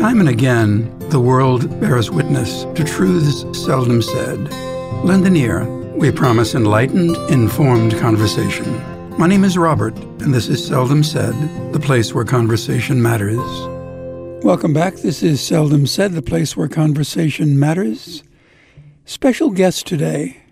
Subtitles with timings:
[0.00, 4.50] Time and again, the world bears witness to truths seldom said.
[5.04, 5.66] Lend an ear.
[5.94, 8.64] We promise enlightened, informed conversation.
[9.18, 11.34] My name is Robert, and this is Seldom Said,
[11.74, 13.36] the place where conversation matters.
[14.42, 14.94] Welcome back.
[14.94, 18.24] This is Seldom Said, the place where conversation matters.
[19.04, 20.42] Special guest today,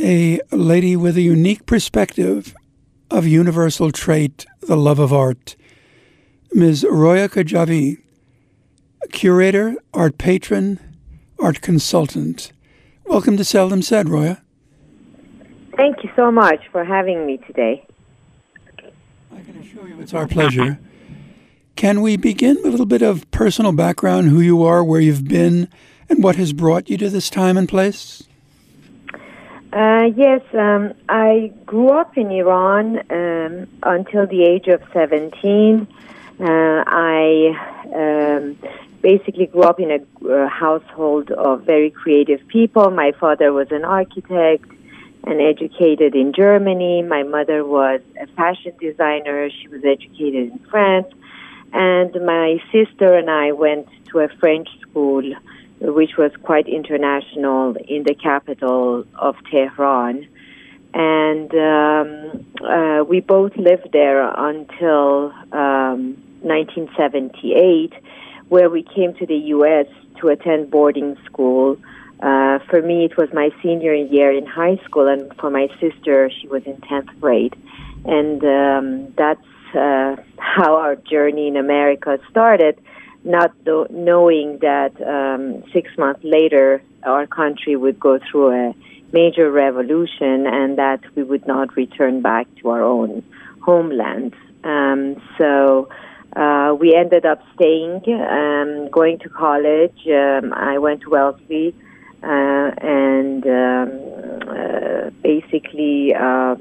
[0.00, 2.56] a lady with a unique perspective
[3.08, 5.54] of universal trait, the love of art.
[6.52, 6.84] Ms.
[6.90, 7.98] Roya Khadjavi,
[9.12, 10.80] curator, art patron,
[11.38, 12.50] art consultant.
[13.06, 14.42] Welcome to Seldom Said, Roya.
[15.76, 17.86] Thank you so much for having me today.
[19.32, 20.80] I can assure you it's our pleasure.
[21.76, 25.28] Can we begin with a little bit of personal background, who you are, where you've
[25.28, 25.68] been,
[26.08, 28.24] and what has brought you to this time and place?
[29.72, 35.86] Uh, yes, um, I grew up in Iran um, until the age of 17.
[36.40, 37.52] Uh, I
[37.94, 38.56] um,
[39.02, 42.90] basically grew up in a household of very creative people.
[42.90, 44.64] My father was an architect
[45.24, 47.02] and educated in Germany.
[47.02, 49.50] My mother was a fashion designer.
[49.50, 51.12] She was educated in France.
[51.74, 55.22] And my sister and I went to a French school
[55.80, 60.28] which was quite international in the capital of Tehran.
[60.92, 67.92] And um, uh, we both lived there until um, 1978,
[68.48, 69.86] where we came to the U.S.
[70.20, 71.76] to attend boarding school.
[72.20, 76.30] Uh, for me, it was my senior year in high school, and for my sister,
[76.30, 77.56] she was in 10th grade.
[78.04, 82.80] And um, that's uh, how our journey in America started
[83.24, 83.52] not
[83.90, 88.74] knowing that um, six months later our country would go through a
[89.12, 93.22] major revolution and that we would not return back to our own
[93.60, 94.34] homeland.
[94.64, 95.88] Um, so
[96.36, 100.06] uh, we ended up staying, um, going to college.
[100.06, 101.74] Um, I went to Wellesley
[102.22, 106.56] uh, and um, uh, basically uh,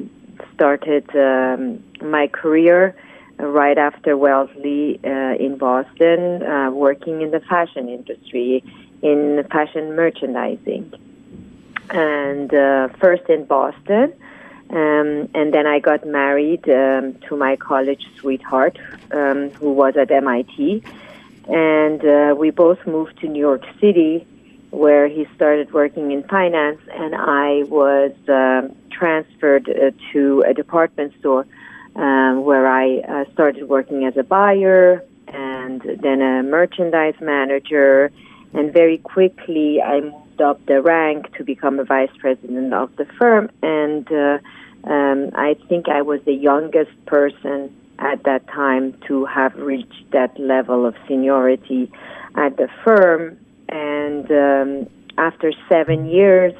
[0.53, 2.95] started um, my career
[3.37, 8.63] right after Wellesley uh, in Boston, uh, working in the fashion industry,
[9.01, 10.93] in fashion merchandising.
[11.91, 14.13] And uh, first in Boston,
[14.69, 18.77] um, and then I got married um, to my college sweetheart,
[19.11, 20.83] um, who was at MIT.
[21.47, 24.27] And uh, we both moved to New York City,
[24.69, 31.13] where he started working in finance, and I was um, transferred uh, to a department
[31.19, 31.47] store
[31.95, 38.11] um, where I uh, started working as a buyer and then a merchandise manager.
[38.53, 43.05] And very quickly, I moved up the rank to become a vice president of the
[43.17, 43.49] firm.
[43.61, 44.39] And uh,
[44.83, 50.39] um, I think I was the youngest person at that time to have reached that
[50.39, 51.91] level of seniority
[52.35, 53.37] at the firm.
[53.67, 56.53] And um, after seven years,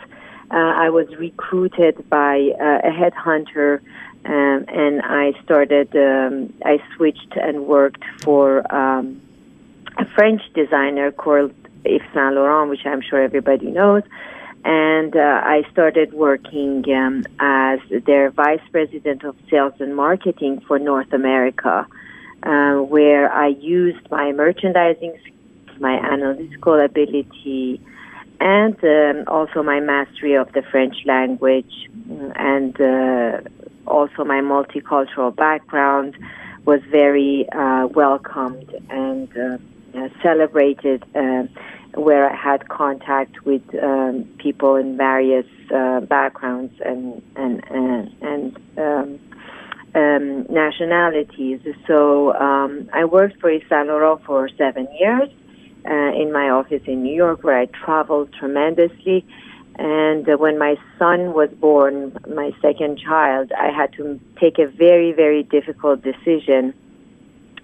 [0.52, 3.82] uh, I was recruited by uh, a headhunter
[4.26, 5.96] um, and I started.
[5.96, 9.22] Um, I switched and worked for um,
[9.98, 11.54] a French designer called
[11.86, 14.04] Yves Saint Laurent, which I'm sure everybody knows.
[14.66, 20.78] And uh, I started working um, as their vice president of sales and marketing for
[20.78, 21.88] North America,
[22.44, 27.80] uh, where I used my merchandising, skills, my analytical ability,
[28.42, 31.90] and um, also my mastery of the French language
[32.36, 33.42] and uh,
[33.88, 36.18] also my multicultural background
[36.66, 39.58] was very uh, welcomed and uh,
[40.22, 41.44] celebrated, uh,
[41.94, 48.60] where I had contact with um, people in various uh, backgrounds and and and, and
[48.78, 49.20] um,
[49.96, 51.62] um, nationalities.
[51.88, 55.30] So um, I worked for Yves Saint Laurent for seven years
[55.86, 59.26] uh, in my office in New York, where I traveled tremendously
[59.80, 64.68] and uh, when my son was born, my second child, I had to take a
[64.68, 66.74] very, very difficult decision.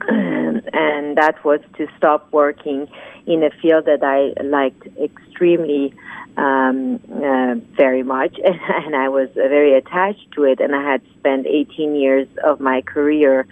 [0.07, 2.87] and that was to stop working
[3.25, 5.93] in a field that I liked extremely
[6.37, 10.59] um, uh, very much, and I was very attached to it.
[10.59, 13.47] And I had spent 18 years of my career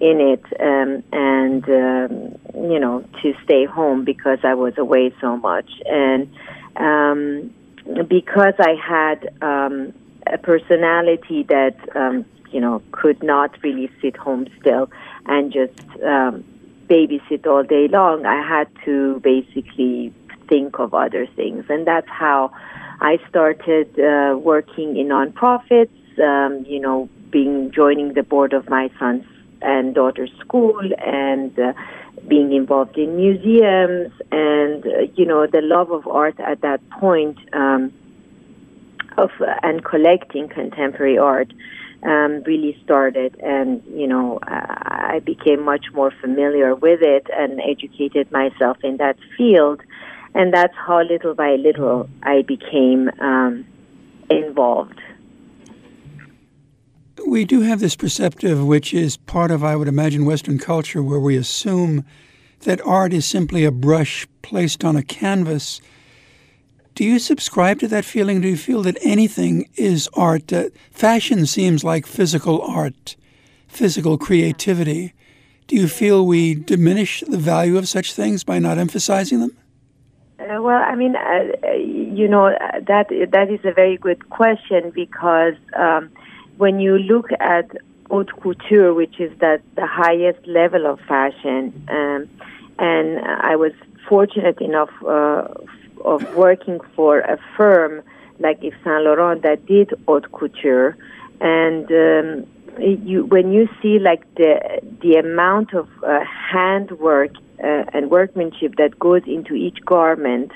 [0.00, 5.36] in it, um, and um, you know, to stay home because I was away so
[5.36, 5.70] much.
[5.86, 6.30] And
[6.76, 7.54] um,
[8.06, 9.94] because I had um,
[10.26, 14.90] a personality that um, you know could not really sit home still
[15.26, 16.44] and just um,
[16.88, 20.12] babysit all day long, I had to basically
[20.48, 22.52] think of other things, and that's how
[23.00, 25.90] I started uh, working in nonprofits.
[26.18, 29.24] Um, you know, being joining the board of my son's
[29.62, 31.72] and daughter's school and uh,
[32.28, 37.38] being involved in museums and uh, you know the love of art at that point
[37.52, 37.92] um,
[39.16, 39.30] of
[39.62, 41.52] and collecting contemporary art
[42.02, 48.30] um, really started and you know I became much more familiar with it and educated
[48.30, 49.80] myself in that field
[50.34, 53.66] and that's how little by little I became um,
[54.30, 55.00] involved
[57.26, 61.20] we do have this perceptive, which is part of, I would imagine, Western culture, where
[61.20, 62.04] we assume
[62.60, 65.80] that art is simply a brush placed on a canvas.
[66.96, 68.40] Do you subscribe to that feeling?
[68.40, 70.50] Do you feel that anything is art?
[70.50, 73.16] Uh, fashion seems like physical art,
[73.68, 75.12] physical creativity.
[75.66, 79.54] Do you feel we diminish the value of such things by not emphasizing them?
[80.40, 82.56] Uh, well, I mean, uh, you know,
[82.86, 86.10] that that is a very good question because um,
[86.56, 87.76] when you look at
[88.08, 92.26] haute couture, which is that the highest level of fashion, um,
[92.78, 93.72] and I was
[94.08, 95.48] fortunate enough uh,
[96.06, 98.02] of working for a firm
[98.38, 100.96] like Yves Saint Laurent that did haute couture,
[101.40, 102.46] and um,
[102.78, 106.20] you when you see like the the amount of uh,
[106.52, 107.32] handwork
[107.62, 110.52] uh, and workmanship that goes into each garment,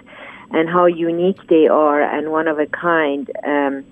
[0.51, 3.31] and how unique they are and one of a kind.
[3.45, 3.85] Um,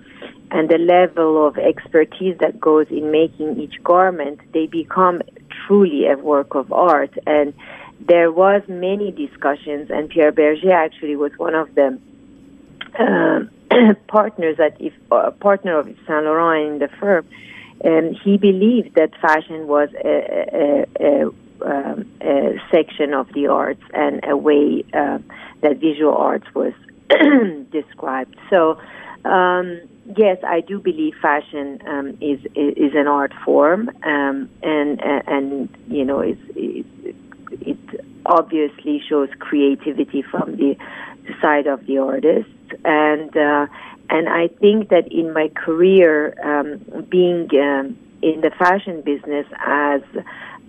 [0.50, 5.20] and the level of expertise that goes in making each garment, they become
[5.66, 7.12] truly a work of art.
[7.26, 7.52] And
[8.00, 11.98] there was many discussions, and Pierre Bergé actually was one of the
[12.98, 17.26] uh, partners at if uh, partner of Saint Laurent in the firm.
[17.82, 20.08] And he believed that fashion was a,
[20.52, 21.26] a, a,
[21.64, 25.18] um, a section of the arts and a way uh,
[25.60, 26.72] that visual arts was
[27.70, 28.36] described.
[28.50, 28.80] So.
[29.24, 29.80] Um,
[30.16, 36.04] yes, I do believe fashion um, is, is an art form, um, and, and you
[36.04, 36.86] know, it's, it,
[37.60, 37.78] it
[38.26, 40.76] obviously shows creativity from the
[41.40, 42.48] side of the artist,
[42.84, 43.66] and uh,
[44.10, 50.02] and I think that in my career, um, being um, in the fashion business as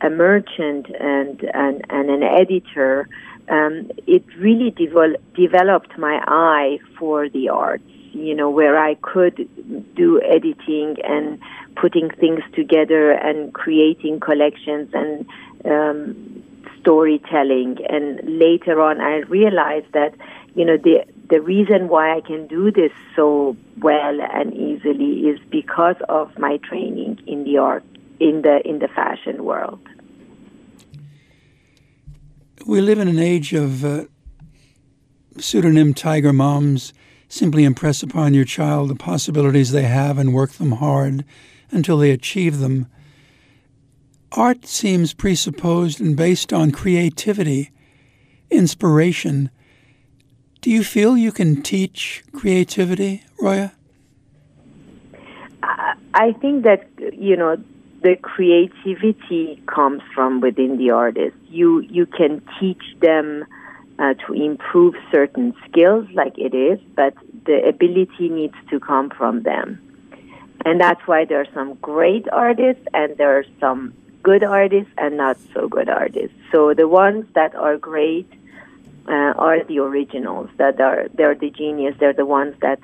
[0.01, 3.07] a merchant and and, and an editor,
[3.49, 7.83] um, it really devel- developed my eye for the arts
[8.13, 9.47] you know, where I could
[9.95, 11.39] do editing and
[11.75, 15.25] putting things together and creating collections and
[15.65, 16.43] um,
[16.79, 17.77] storytelling.
[17.89, 20.13] And later on, I realized that,
[20.55, 25.39] you know, the the reason why I can do this so well and easily is
[25.51, 27.83] because of my training in the art
[28.19, 29.79] in the in the fashion world.
[32.65, 34.05] We live in an age of uh,
[35.37, 36.93] pseudonym tiger moms
[37.31, 41.23] Simply impress upon your child the possibilities they have and work them hard
[41.69, 42.87] until they achieve them.
[44.31, 47.71] Art seems presupposed and based on creativity,
[48.51, 49.49] inspiration.
[50.61, 53.73] Do you feel you can teach creativity, Roya?
[56.13, 57.57] I think that, you know,
[58.01, 61.35] the creativity comes from within the artist.
[61.47, 63.45] You you can teach them
[63.99, 67.13] uh, to improve certain skills like it is, but
[67.45, 69.81] the ability needs to come from them.
[70.65, 73.93] And that's why there are some great artists and there are some
[74.23, 76.35] good artists and not so good artists.
[76.51, 78.31] So the ones that are great
[79.07, 82.79] uh, are the originals, that are they're the genius, they're the ones that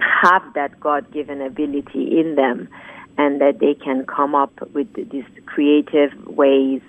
[0.00, 2.68] have that God given ability in them
[3.16, 6.82] and that they can come up with these creative ways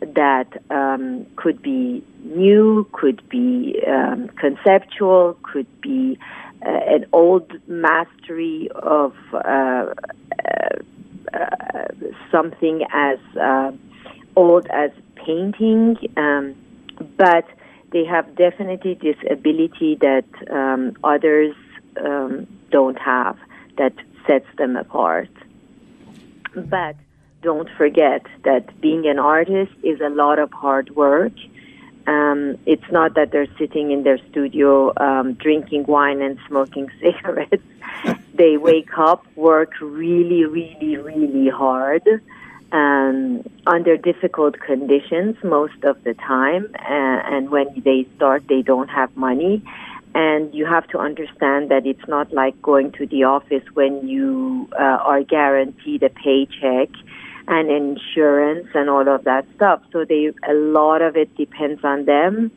[0.00, 6.18] that um, could be new, could be um, conceptual, could be
[6.64, 9.92] uh, an old mastery of uh, uh
[12.30, 13.72] something as uh,
[14.34, 16.54] old as painting, um,
[17.16, 17.46] but
[17.92, 21.54] they have definitely this ability that um, others
[22.04, 23.36] um, don't have
[23.78, 23.94] that
[24.26, 25.30] sets them apart.
[26.54, 26.96] But
[27.42, 31.32] don't forget that being an artist is a lot of hard work.
[32.06, 37.62] Um, it's not that they're sitting in their studio um, drinking wine and smoking cigarettes.
[38.34, 42.06] they wake up, work really, really, really hard
[42.72, 46.68] um, under difficult conditions most of the time.
[46.74, 49.62] Uh, and when they start, they don't have money.
[50.14, 54.68] And you have to understand that it's not like going to the office when you
[54.72, 56.88] uh, are guaranteed a paycheck
[57.48, 59.82] and insurance and all of that stuff.
[59.92, 62.50] So they a lot of it depends on them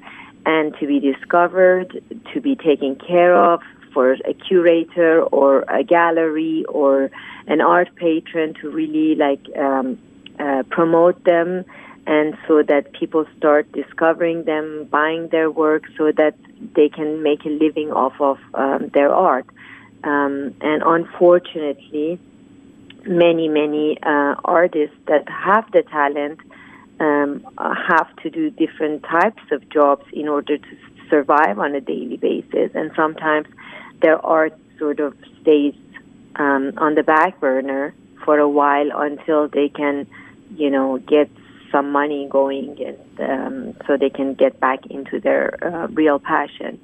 [0.46, 2.02] and to be discovered,
[2.34, 3.62] to be taken care of
[3.94, 7.10] for a curator or a gallery or
[7.48, 9.98] an art patron to really like um,
[10.40, 11.66] uh, promote them
[12.08, 16.34] and so that people start discovering them, buying their work, so that
[16.76, 19.46] they can make a living off of um, their art.
[20.04, 22.20] Um, and unfortunately,
[23.06, 26.40] many, many uh, artists that have the talent
[27.00, 30.78] um, have to do different types of jobs in order to
[31.10, 32.72] survive on a daily basis.
[32.74, 33.48] And sometimes
[34.02, 35.76] their art sort of stays
[36.36, 40.08] um, on the back burner for a while until they can,
[40.56, 41.30] you know, get
[41.72, 46.80] some money going, and um, so they can get back into their uh, real passion.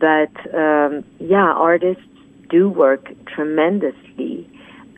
[0.00, 2.02] But um, yeah, artists
[2.50, 4.48] do work tremendously.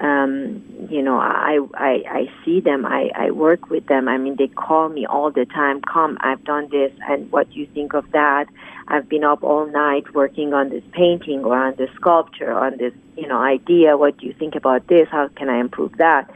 [0.00, 2.86] Um, you know, I, I I see them.
[2.86, 4.08] I I work with them.
[4.08, 5.80] I mean, they call me all the time.
[5.80, 8.46] Come, I've done this, and what do you think of that?
[8.86, 12.92] I've been up all night working on this painting or on this sculpture, on this
[13.16, 13.96] you know idea.
[13.96, 15.08] What do you think about this?
[15.10, 16.30] How can I improve that?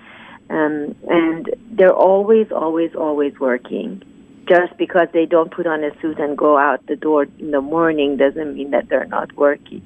[0.50, 4.02] Um, and they're always, always, always working.
[4.46, 7.60] Just because they don't put on a suit and go out the door in the
[7.60, 9.82] morning doesn't mean that they're not working.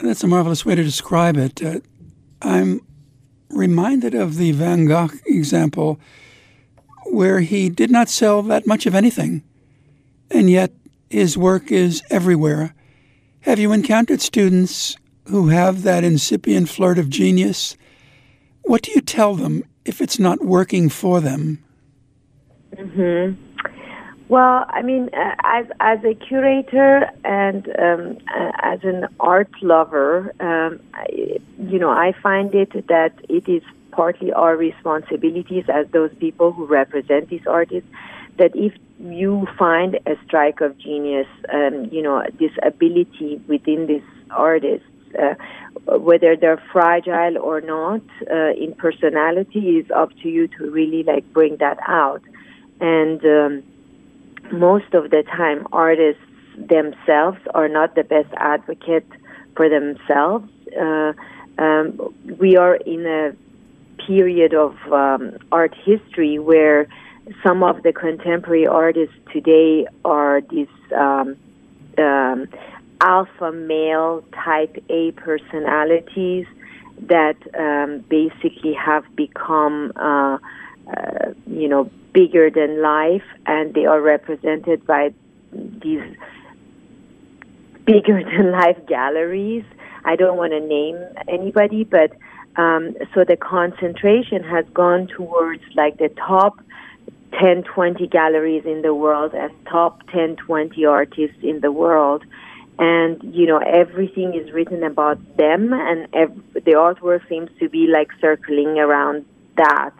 [0.00, 1.62] That's a marvelous way to describe it.
[1.62, 1.80] Uh,
[2.42, 2.80] I'm
[3.50, 6.00] reminded of the Van Gogh example
[7.06, 9.42] where he did not sell that much of anything,
[10.30, 10.72] and yet
[11.08, 12.74] his work is everywhere.
[13.40, 17.76] Have you encountered students who have that incipient flirt of genius
[18.70, 21.58] what do you tell them if it's not working for them?
[22.78, 23.32] hmm
[24.30, 30.32] Well, I mean, uh, as as a curator and um, uh, as an art lover,
[30.38, 36.14] um, I, you know, I find it that it is partly our responsibilities as those
[36.20, 37.90] people who represent these artists
[38.38, 44.04] that if you find a strike of genius, um, you know, this ability within this
[44.30, 44.84] artist,
[45.20, 45.34] uh,
[45.98, 51.24] whether they're fragile or not uh, in personality is up to you to really like
[51.32, 52.22] bring that out.
[52.80, 53.62] And um,
[54.52, 56.22] most of the time, artists
[56.56, 59.06] themselves are not the best advocate
[59.56, 60.48] for themselves.
[60.78, 61.12] Uh,
[61.58, 63.34] um, we are in a
[64.06, 66.88] period of um, art history where
[67.46, 71.36] some of the contemporary artists today are these um,
[71.98, 72.48] um,
[73.00, 76.46] alpha male type A personalities
[77.02, 80.38] that um, basically have become, uh,
[80.88, 85.12] uh, you know, bigger than life, and they are represented by
[85.52, 86.02] these
[87.84, 89.64] bigger than life galleries.
[90.04, 90.96] I don't want to name
[91.28, 92.12] anybody, but
[92.56, 96.60] um, so the concentration has gone towards like the top
[97.38, 102.24] 10, 20 galleries in the world and top 10, 20 artists in the world
[102.80, 107.86] and you know everything is written about them and ev- the artwork seems to be
[107.86, 109.24] like circling around
[109.56, 109.92] that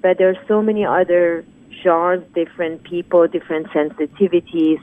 [0.00, 1.44] but there are so many other
[1.82, 4.80] genres different people different sensitivities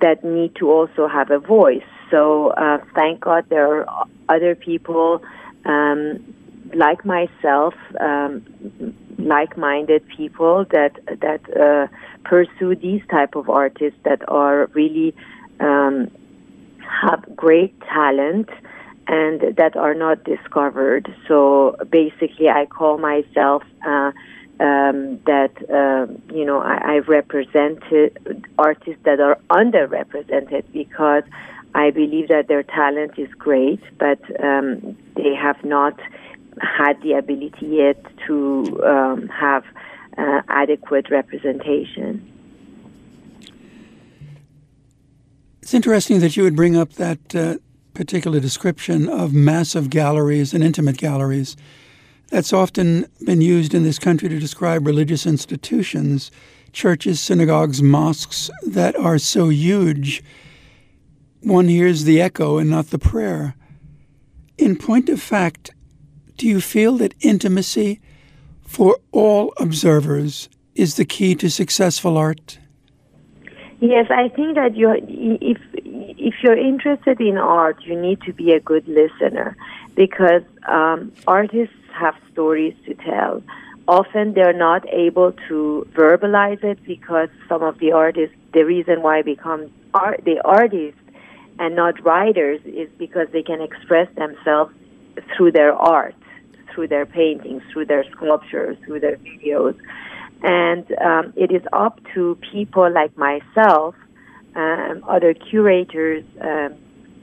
[0.00, 5.22] that need to also have a voice so uh, thank god there are other people
[5.64, 6.34] um,
[6.74, 8.44] like myself um,
[9.18, 11.86] like-minded people that that uh,
[12.24, 15.14] pursue these type of artists that are really
[15.60, 16.10] um,
[17.02, 18.48] have great talent
[19.06, 21.14] and that are not discovered.
[21.28, 24.12] So basically, I call myself uh,
[24.60, 27.82] um, that uh, you know I, I represent
[28.58, 31.24] artists that are underrepresented because
[31.74, 35.98] I believe that their talent is great, but um, they have not
[36.60, 39.64] had the ability yet to um, have
[40.16, 42.30] uh, adequate representation.
[45.62, 47.56] It's interesting that you would bring up that uh,
[47.94, 51.56] particular description of massive galleries and intimate galleries.
[52.30, 56.30] That's often been used in this country to describe religious institutions,
[56.72, 60.22] churches, synagogues, mosques that are so huge,
[61.40, 63.54] one hears the echo and not the prayer.
[64.56, 65.70] In point of fact,
[66.36, 68.00] do you feel that intimacy
[68.62, 72.58] for all observers is the key to successful art?
[73.80, 74.94] Yes, I think that you,
[75.40, 79.56] if if you're interested in art, you need to be a good listener
[79.94, 83.42] because um, artists have stories to tell.
[83.86, 89.22] Often they're not able to verbalize it because some of the artists, the reason why
[89.22, 91.00] become art, the artists
[91.58, 94.74] and not writers is because they can express themselves
[95.36, 96.14] through their art,
[96.74, 99.76] through their paintings, through their sculptures, through their videos.
[100.42, 103.94] And um, it is up to people like myself,
[104.56, 106.74] um, other curators, um,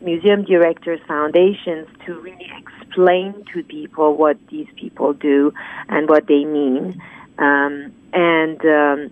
[0.02, 2.50] museum directors, foundations to really
[2.92, 5.54] explain to people what these people do
[5.90, 7.02] and what they mean.
[7.38, 9.12] Um, and um,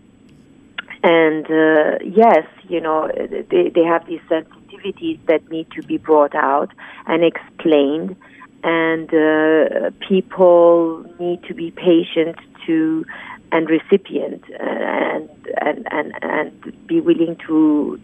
[1.02, 3.10] and uh, yes, you know,
[3.50, 6.72] they, they have these sensitivities that need to be brought out
[7.08, 8.16] and explained.
[8.64, 13.06] And uh, people need to be patient to
[13.52, 15.30] and recipient and,
[15.62, 18.00] and, and, and be willing to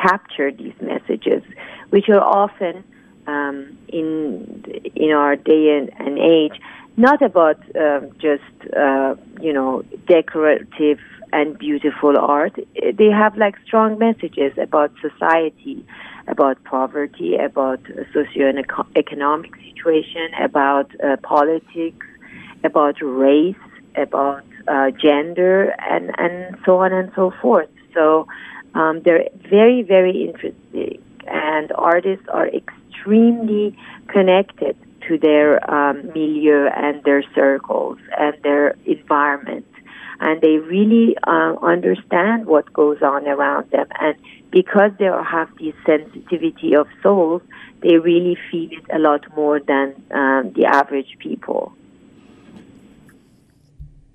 [0.00, 1.42] capture these messages,
[1.90, 2.84] which are often
[3.26, 4.64] um, in
[4.94, 6.60] in our day and, and age
[6.96, 10.98] not about um, just uh, you know decorative
[11.32, 12.54] and beautiful art.
[12.74, 15.84] They have like strong messages about society,
[16.28, 17.80] about poverty, about
[18.12, 22.06] socio-economic situation, about uh, politics,
[22.64, 23.56] about race,
[23.96, 27.70] about uh, gender, and and so on and so forth.
[27.94, 28.26] So
[28.74, 33.76] um, they're very very interesting, and artists are extremely
[34.08, 34.76] connected
[35.08, 39.66] to their um, milieu and their circles and their environment.
[40.20, 43.86] And they really uh, understand what goes on around them.
[44.00, 44.14] And
[44.52, 47.42] because they have this sensitivity of souls,
[47.82, 51.72] they really feel it a lot more than um, the average people.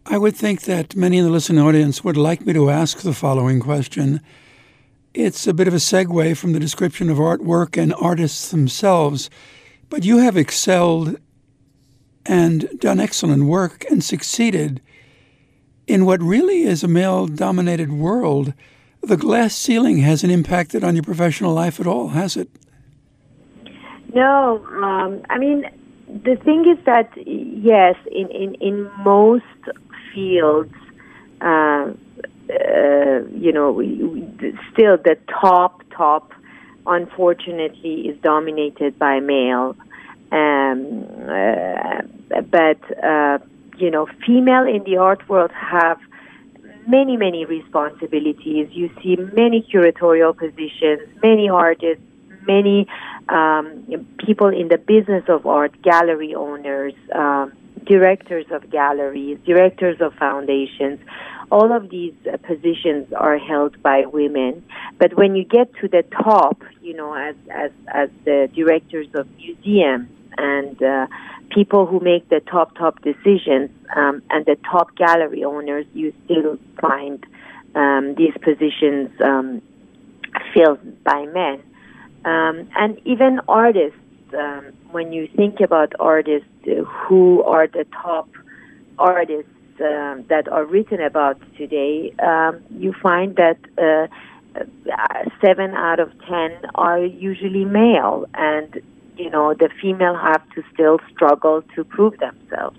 [0.05, 3.13] I would think that many in the listening audience would like me to ask the
[3.13, 4.21] following question.
[5.17, 9.31] It's a bit of a segue from the description of artwork and artists themselves.
[9.89, 11.15] But you have excelled
[12.27, 14.79] and done excellent work and succeeded
[15.87, 18.53] in what really is a male dominated world.
[19.01, 22.51] The glass ceiling hasn't impacted on your professional life at all, has it?
[24.13, 24.63] No.
[24.83, 25.67] Um, I mean,
[26.07, 29.45] the thing is that, yes, in, in, in most
[30.13, 30.75] fields,
[31.41, 31.93] uh,
[32.49, 36.31] uh, you know, we, we, still the top, top
[36.85, 39.75] unfortunately is dominated by male.
[40.31, 42.01] Um, uh,
[42.41, 43.39] but uh,
[43.77, 45.99] you know, female in the art world have
[46.87, 48.69] many, many responsibilities.
[48.71, 52.03] You see many curatorial positions, many artists,
[52.47, 52.87] many
[53.29, 53.85] um,
[54.25, 57.51] people in the business of art, gallery owners, um,
[57.87, 60.99] directors of galleries, directors of foundations
[61.51, 64.63] all of these uh, positions are held by women.
[64.97, 69.29] But when you get to the top, you know, as as as the directors of
[69.37, 71.07] museums and uh,
[71.49, 76.57] people who make the top top decisions um, and the top gallery owners, you still
[76.81, 77.25] find
[77.75, 79.61] um, these positions um,
[80.53, 81.63] filled by men.
[82.25, 83.97] Um, and even artists,
[84.33, 88.29] um, when you think about artists, uh, who are the top
[88.97, 94.07] artists um, that are written about today, um, you find that uh,
[95.43, 98.81] seven out of ten are usually male, and
[99.15, 102.77] you know the female have to still struggle to prove themselves.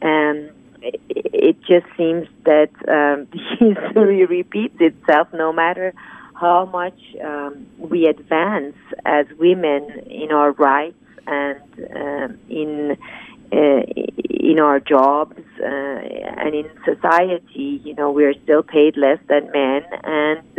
[0.00, 0.50] And
[0.82, 3.28] it, it just seems that um,
[3.58, 5.94] history repeats itself, no matter
[6.42, 8.76] how much um, we advance
[9.06, 10.96] as women in our rights
[11.28, 11.62] and
[11.94, 12.98] um, in
[13.52, 13.82] uh,
[14.50, 15.66] in our jobs uh,
[16.42, 20.58] and in society, you know, we're still paid less than men, and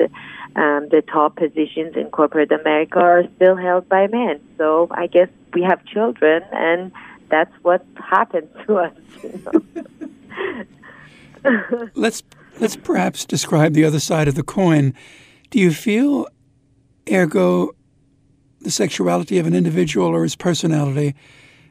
[0.56, 4.40] um, the top positions in corporate America are still held by men.
[4.58, 6.94] So I guess we have children, and
[7.30, 8.96] that's what happens to us.
[9.22, 9.44] You
[11.44, 11.90] know?
[11.96, 12.24] let's
[12.62, 14.94] let's perhaps describe the other side of the coin.
[15.54, 16.26] Do you feel,
[17.12, 17.76] ergo,
[18.62, 21.14] the sexuality of an individual or his personality?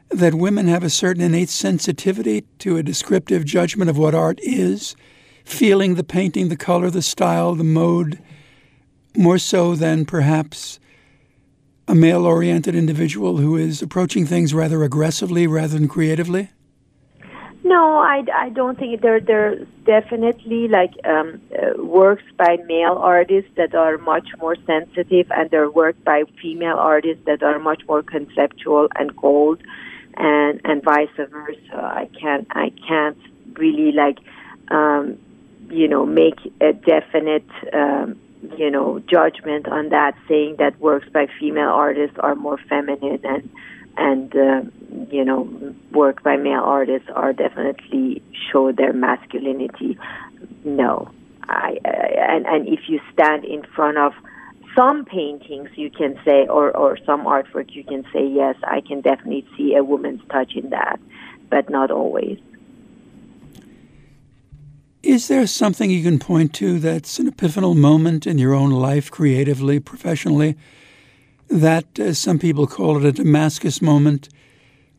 [0.09, 4.95] that women have a certain innate sensitivity to a descriptive judgment of what art is,
[5.43, 8.21] feeling the painting, the color, the style, the mode,
[9.17, 10.79] more so than perhaps
[11.87, 16.51] a male oriented individual who is approaching things rather aggressively rather than creatively?
[17.65, 23.51] No, I, I don't think there there's definitely like um, uh, works by male artists
[23.55, 27.81] that are much more sensitive, and there are works by female artists that are much
[27.87, 29.61] more conceptual and cold
[30.15, 31.75] and and vice versa.
[31.75, 33.17] I can't I can't
[33.57, 34.19] really like
[34.69, 35.17] um,
[35.69, 38.19] you know make a definite um,
[38.57, 43.49] you know judgment on that, saying that works by female artists are more feminine and
[43.97, 44.61] and uh,
[45.11, 45.43] you know
[45.91, 49.97] work by male artists are definitely show their masculinity.
[50.63, 51.11] No,
[51.43, 51.89] I, I
[52.35, 54.13] and and if you stand in front of
[54.75, 59.01] some paintings you can say, or, or some artwork you can say, yes, I can
[59.01, 60.99] definitely see a woman's touch in that,
[61.49, 62.39] but not always.
[65.03, 69.11] Is there something you can point to that's an epiphanal moment in your own life,
[69.11, 70.55] creatively, professionally,
[71.53, 74.29] that, as some people call it, a Damascus moment,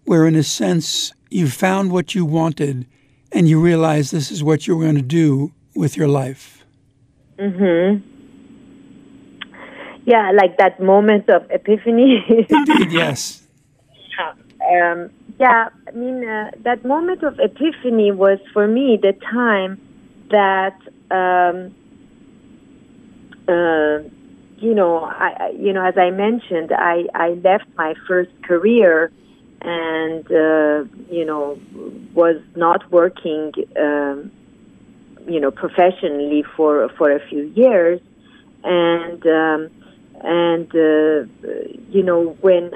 [0.04, 2.86] where in a sense you found what you wanted
[3.32, 6.64] and you realized this is what you're going to do with your life?
[7.38, 8.02] Mhm.
[10.06, 12.24] Yeah, like that moment of epiphany.
[12.48, 13.42] Indeed, yes.
[14.20, 19.80] um, yeah, I mean, uh, that moment of epiphany was for me the time
[20.30, 20.76] that,
[21.10, 21.74] um,
[23.48, 24.08] uh,
[24.58, 29.10] you know, I, you know, as I mentioned, I, I left my first career
[29.60, 31.58] and, uh, you know,
[32.14, 34.30] was not working, um,
[35.26, 38.00] you know, professionally for, for a few years.
[38.62, 39.70] And, um,
[40.22, 41.28] and, uh,
[41.90, 42.72] you know, when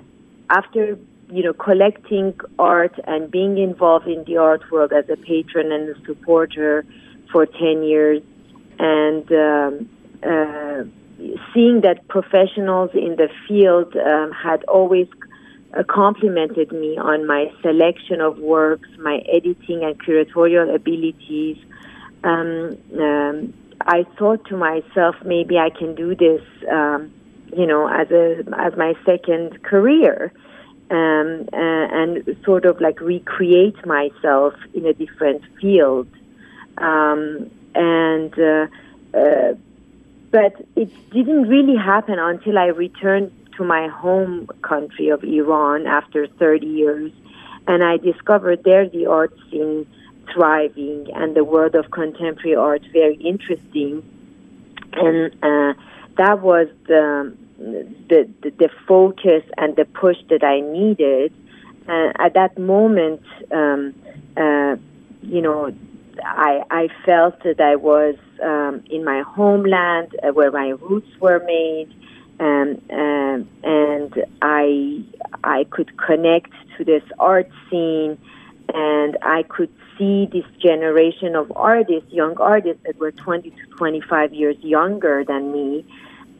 [0.50, 0.98] after
[1.30, 5.88] you know, collecting art and being involved in the art world as a patron and
[5.88, 6.84] a supporter
[7.30, 8.22] for 10 years
[8.78, 9.88] and um,
[10.22, 10.84] uh,
[11.52, 15.08] seeing that professionals in the field um, had always
[15.76, 21.58] uh, complimented me on my selection of works, my editing and curatorial abilities.
[22.24, 27.12] Um, um, I thought to myself, maybe I can do this, um,
[27.56, 30.32] you know, as a as my second career
[30.90, 36.08] um, and sort of like recreate myself in a different field.
[36.78, 38.66] Um, and uh,
[39.14, 39.54] uh,
[40.30, 46.26] but it didn't really happen until I returned to my home country of Iran after
[46.26, 47.12] 30 years,
[47.66, 49.86] and I discovered there the art scene
[50.32, 54.02] thriving and the world of contemporary art very interesting,
[54.92, 55.74] and uh,
[56.16, 61.32] that was the the, the, focus and the push that I needed.
[61.88, 63.94] Uh, at that moment, um,
[64.36, 64.76] uh,
[65.22, 65.74] you know,
[66.24, 71.42] I, I felt that I was um, in my homeland uh, where my roots were
[71.46, 71.88] made,
[72.40, 75.04] um, um, and I
[75.44, 78.18] I could connect to this art scene,
[78.72, 84.32] and I could see this generation of artists, young artists that were 20 to 25
[84.32, 85.84] years younger than me,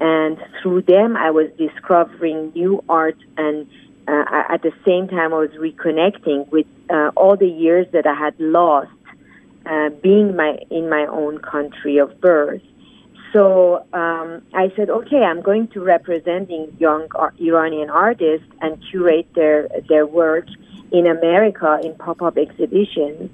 [0.00, 3.68] and through them I was discovering new art and
[4.08, 8.14] uh, at the same time I was reconnecting with uh, all the years that I
[8.14, 8.90] had lost
[9.68, 12.62] uh, being my in my own country of birth.
[13.32, 19.68] So um, I said, okay, I'm going to representing young Iranian artists and curate their
[19.88, 20.46] their work
[20.90, 23.30] in America in pop-up exhibitions,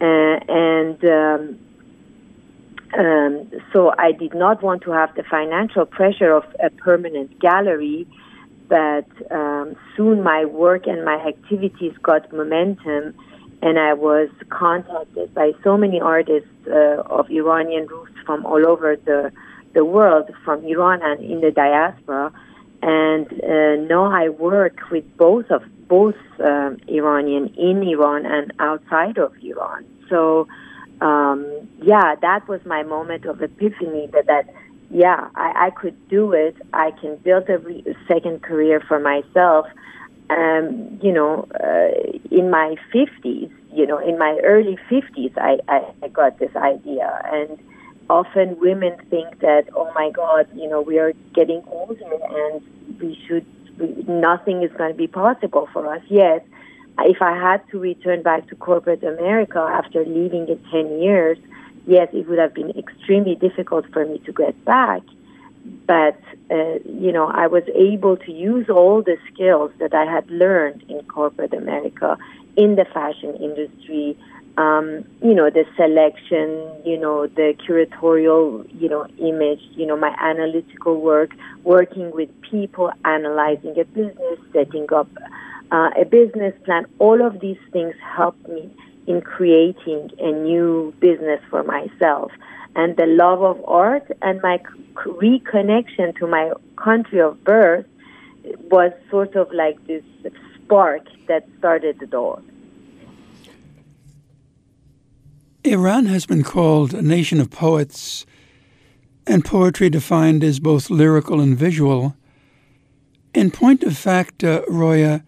[0.00, 0.04] uh,
[0.48, 1.58] and um,
[2.98, 8.08] um, so I did not want to have the financial pressure of a permanent gallery,
[8.68, 13.14] but um, soon my work and my activities got momentum,
[13.62, 18.96] and I was contacted by so many artists uh, of Iranian roots from all over
[18.96, 19.32] the
[19.74, 22.32] the world, from Iran and in the diaspora.
[22.80, 29.18] And uh, now I work with both of both um, Iranian in Iran and outside
[29.18, 29.84] of Iran.
[30.08, 30.46] So
[31.00, 34.52] um, yeah, that was my moment of epiphany that, that
[34.90, 36.56] yeah, I, I could do it.
[36.72, 39.66] I can build a re- second career for myself.
[40.30, 45.84] Um, you know, uh, in my 50s, you know, in my early 50s, I, I,
[46.02, 47.22] I got this idea.
[47.32, 47.58] And
[48.10, 53.18] often women think that, oh my God, you know, we are getting older and we
[53.26, 53.46] should,
[53.78, 56.02] we, nothing is going to be possible for us.
[56.08, 56.42] Yes,
[57.00, 61.38] if I had to return back to corporate America after leaving it 10 years,
[61.86, 65.02] yes, it would have been extremely difficult for me to get back.
[65.86, 70.30] But, uh, you know, I was able to use all the skills that I had
[70.30, 72.16] learned in corporate America
[72.56, 74.16] in the fashion industry,
[74.58, 80.14] um, you know, the selection, you know, the curatorial, you know, image, you know, my
[80.18, 81.30] analytical work,
[81.62, 85.08] working with people, analyzing a business, setting up
[85.70, 86.86] uh, a business plan.
[86.98, 88.68] All of these things helped me
[89.06, 92.32] in creating a new business for myself.
[92.76, 94.60] And the love of art and my
[94.94, 97.86] reconnection to my country of birth
[98.70, 100.02] was sort of like this
[100.54, 102.42] spark that started the door.
[105.64, 108.24] Iran has been called a nation of poets,
[109.26, 112.16] and poetry defined as both lyrical and visual.
[113.34, 115.22] In point of fact, uh, Roya,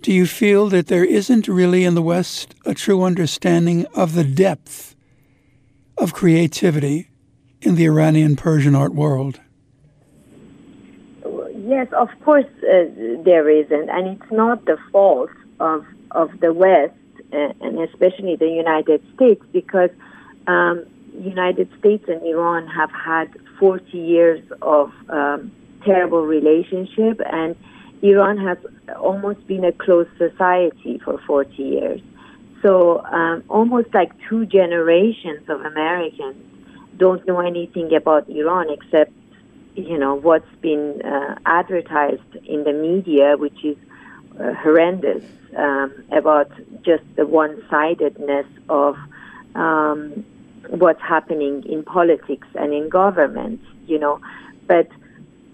[0.00, 4.24] do you feel that there isn't really in the West a true understanding of the
[4.24, 4.89] depth
[6.00, 7.10] of creativity
[7.60, 9.40] in the Iranian Persian art world?
[11.66, 12.84] Yes, of course uh,
[13.24, 16.94] there isn't, and it's not the fault of of the West
[17.32, 19.90] uh, and especially the United States because
[20.48, 20.84] um,
[21.14, 25.52] United States and Iran have had 40 years of um,
[25.84, 27.54] terrible relationship, and
[28.02, 28.58] Iran has
[28.98, 32.00] almost been a closed society for 40 years.
[32.62, 36.36] So um, almost like two generations of Americans
[36.96, 39.12] don't know anything about Iran except,
[39.74, 43.76] you know, what's been uh, advertised in the media, which is
[44.38, 45.24] uh, horrendous
[45.56, 46.50] um, about
[46.82, 48.96] just the one-sidedness of
[49.54, 50.24] um,
[50.68, 54.20] what's happening in politics and in government, you know.
[54.66, 54.88] But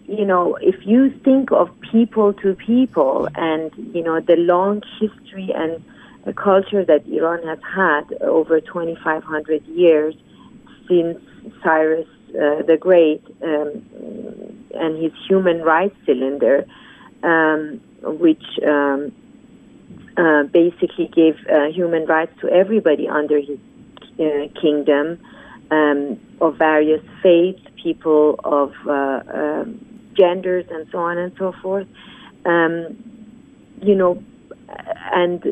[0.08, 5.50] you know, if you think of people to people and you know the long history
[5.54, 5.82] and
[6.26, 10.14] the culture that Iran has had over 2,500 years
[10.88, 11.18] since
[11.62, 13.84] Cyrus uh, the Great um,
[14.74, 16.66] and his human rights cylinder,
[17.22, 19.12] um, which um,
[20.16, 23.58] uh, basically gave uh, human rights to everybody under his
[24.18, 25.20] uh, kingdom
[25.70, 29.80] um, of various faiths, people of uh, um,
[30.14, 31.86] genders, and so on and so forth.
[32.44, 32.96] Um,
[33.80, 34.22] you know,
[35.12, 35.44] and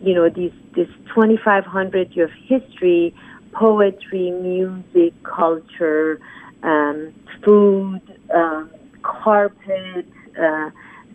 [0.00, 3.14] you know these this 2,500 year of history,
[3.52, 6.20] poetry, music, culture,
[6.62, 7.12] um,
[7.44, 8.00] food,
[8.34, 8.70] um,
[9.02, 10.06] carpet,
[10.40, 10.70] uh,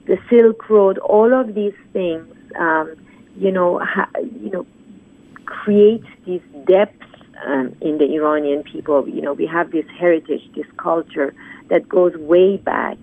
[0.06, 2.26] the Silk Road, all of these things,
[2.60, 2.96] um,
[3.38, 4.10] you know, ha-
[4.42, 4.66] you know,
[5.46, 7.06] create these depths
[7.46, 9.08] um, in the Iranian people.
[9.08, 11.34] You know, we have this heritage, this culture
[11.70, 12.98] that goes way back,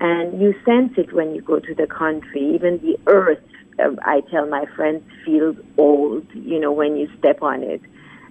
[0.00, 2.54] and you sense it when you go to the country.
[2.54, 3.42] Even the earth,
[3.78, 6.26] I tell my friends, feels old.
[6.34, 7.80] You know, when you step on it,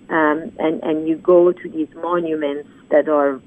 [0.10, 3.40] um, and and you go to these monuments that are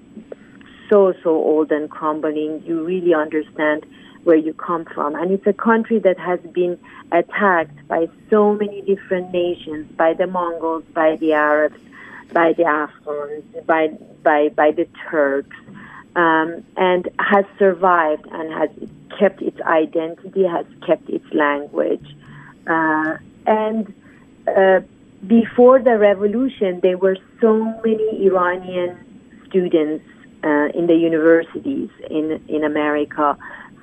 [0.88, 2.62] so so old and crumbling.
[2.64, 3.86] You really understand
[4.24, 5.14] where you come from.
[5.14, 6.78] And it's a country that has been
[7.12, 11.80] attacked by so many different nations, by the Mongols, by the Arabs,
[12.32, 13.88] by the Afghans, by
[14.22, 15.56] by by the Turks,
[16.20, 17.02] um, and
[17.32, 18.70] has survived and has
[19.18, 22.06] kept its identity, has kept its language,
[22.66, 23.92] uh, and.
[24.46, 24.80] Uh,
[25.26, 27.52] before the revolution, there were so
[27.84, 28.96] many Iranian
[29.48, 30.04] students
[30.44, 33.36] uh, in the universities in in America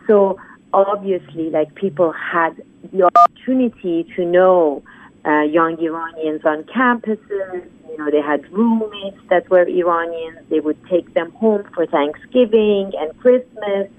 [0.07, 0.37] so
[0.73, 4.83] obviously, like people had the opportunity to know
[5.25, 7.63] uh, young Iranians on campuses.
[7.95, 10.39] You know, they had roommates that were Iranians.
[10.49, 13.89] They would take them home for Thanksgiving and Christmas.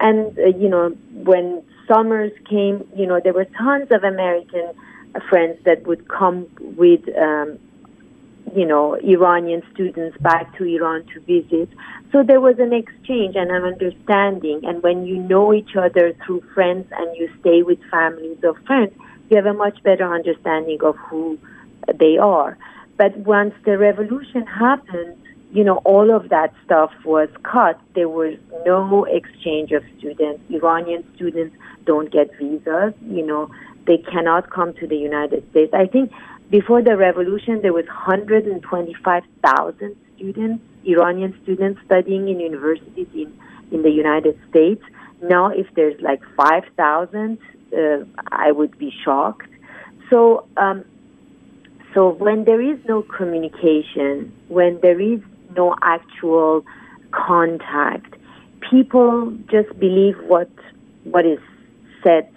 [0.00, 4.72] And, uh, you know, when summers came, you know, there were tons of American
[5.28, 6.46] friends that would come
[6.78, 7.58] with um,
[8.56, 11.68] you know, Iranian students back to Iran to visit.
[12.10, 14.60] So there was an exchange and an understanding.
[14.64, 18.92] And when you know each other through friends and you stay with families of friends,
[19.30, 21.38] you have a much better understanding of who
[21.98, 22.56] they are.
[23.02, 25.16] But once the revolution happened,
[25.50, 27.80] you know, all of that stuff was cut.
[27.96, 30.40] There was no exchange of students.
[30.48, 32.94] Iranian students don't get visas.
[33.04, 33.50] You know,
[33.88, 35.74] they cannot come to the United States.
[35.74, 36.12] I think
[36.48, 43.36] before the revolution, there was 125,000 students, Iranian students studying in universities in,
[43.72, 44.84] in the United States.
[45.20, 47.38] Now, if there's like 5,000,
[47.76, 49.48] uh, I would be shocked.
[50.08, 50.84] So, um,
[51.94, 55.20] so when there is no communication, when there is
[55.54, 56.64] no actual
[57.10, 58.14] contact,
[58.70, 60.50] people just believe what
[61.04, 61.38] what is
[62.02, 62.28] said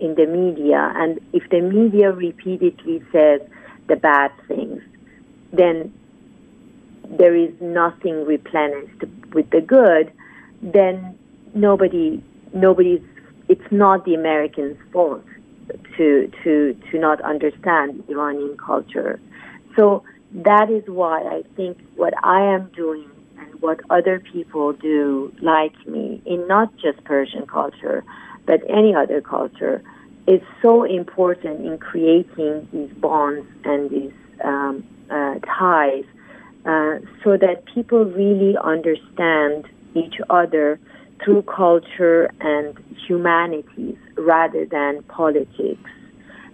[0.00, 3.40] in the media, and if the media repeatedly says
[3.88, 4.82] the bad things,
[5.52, 5.92] then
[7.08, 10.12] there is nothing replenished with the good,
[10.62, 11.16] then
[11.54, 13.02] nobody, nobody's,
[13.48, 15.24] it's not the Americans' fault
[15.96, 19.20] to, to, to not understand Iranian culture.
[19.74, 20.02] So
[20.32, 25.74] that is why I think what I am doing and what other people do like
[25.86, 28.04] me in not just Persian culture,
[28.46, 29.82] but any other culture
[30.26, 34.12] is so important in creating these bonds and these
[34.44, 36.04] um, uh, ties
[36.64, 40.80] uh, so that people really understand each other
[41.22, 45.90] through culture and humanities rather than politics.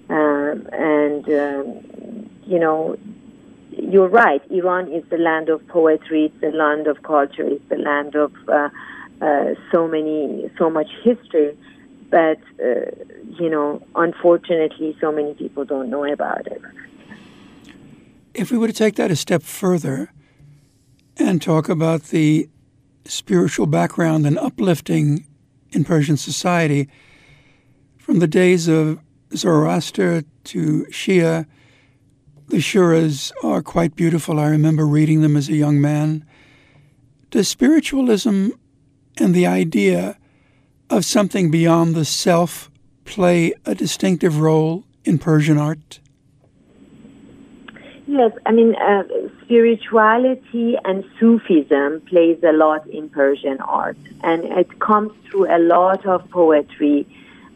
[0.08, 2.96] Um, and, um, you know,
[3.70, 4.42] you're right.
[4.50, 6.26] Iran is the land of poetry.
[6.26, 7.46] It's the land of culture.
[7.46, 8.68] It's the land of uh,
[9.20, 11.56] uh, so many, so much history
[12.12, 12.90] but uh,
[13.40, 16.60] you know, unfortunately, so many people don't know about it.
[18.34, 20.12] If we were to take that a step further
[21.16, 22.50] and talk about the
[23.04, 25.26] spiritual background and uplifting
[25.70, 26.88] in Persian society,
[27.98, 28.98] from the days of
[29.34, 31.46] Zoroaster to Shia,
[32.48, 34.38] the Shuras are quite beautiful.
[34.38, 36.24] I remember reading them as a young man.
[37.30, 38.50] Does spiritualism
[39.18, 40.18] and the idea
[40.90, 42.70] of something beyond the self
[43.04, 46.00] play a distinctive role in Persian art?
[48.06, 49.04] Yes, I mean, uh,
[49.52, 56.06] spirituality and Sufism plays a lot in Persian art, and it comes through a lot
[56.06, 57.06] of poetry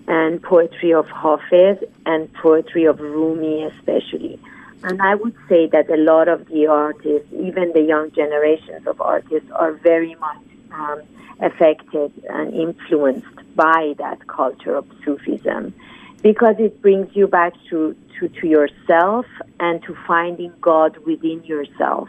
[0.07, 4.39] and poetry of Hafiz and poetry of Rumi, especially.
[4.83, 9.01] And I would say that a lot of the artists, even the young generations of
[9.01, 11.01] artists, are very much um,
[11.41, 15.73] affected and influenced by that culture of Sufism
[16.23, 19.27] because it brings you back to, to, to yourself
[19.61, 22.09] and to finding God within yourself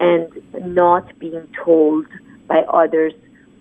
[0.00, 0.28] and
[0.74, 2.06] not being told
[2.46, 3.12] by others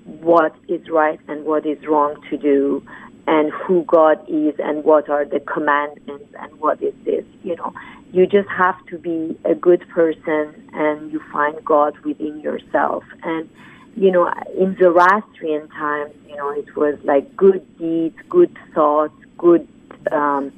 [0.06, 2.86] what is right and what is wrong to do
[3.27, 7.73] and who God is and what are the commandments and what is this, you know.
[8.12, 13.03] You just have to be a good person and you find God within yourself.
[13.23, 13.49] And,
[13.95, 19.67] you know, in Zoroastrian times, you know, it was like good deeds, good thoughts, good
[20.12, 20.52] um,